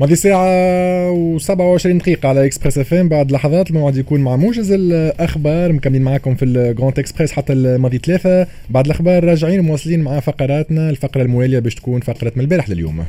ماضي 0.00 0.16
ساعة 0.16 1.38
و27 1.38 1.86
دقيقة 1.86 2.28
على 2.28 2.46
Express 2.46 2.78
FM 2.78 3.08
بعد 3.08 3.32
لحظات 3.32 3.70
الموعد 3.70 3.96
يكون 3.96 4.20
مع 4.20 4.36
موجز 4.36 4.72
الأخبار. 4.72 5.72
مكملين 5.72 6.02
معاكم 6.02 6.34
في 6.34 6.44
ال 6.44 6.53
Grand 6.53 6.98
Express 6.98 7.32
حتى 7.32 7.52
الماضي 7.52 7.98
ثلاثة. 7.98 8.46
بعد 8.70 8.84
الأخبار 8.86 9.24
راجعين 9.24 9.60
مواصلين 9.60 10.00
مع 10.00 10.20
فقراتنا. 10.20 10.90
الفقرة 10.90 11.22
الموالية 11.22 11.58
باش 11.58 11.74
تكون 11.74 12.00
فقرة 12.00 12.32
من 12.36 12.42
البارح 12.42 12.68
لليوم. 12.70 13.04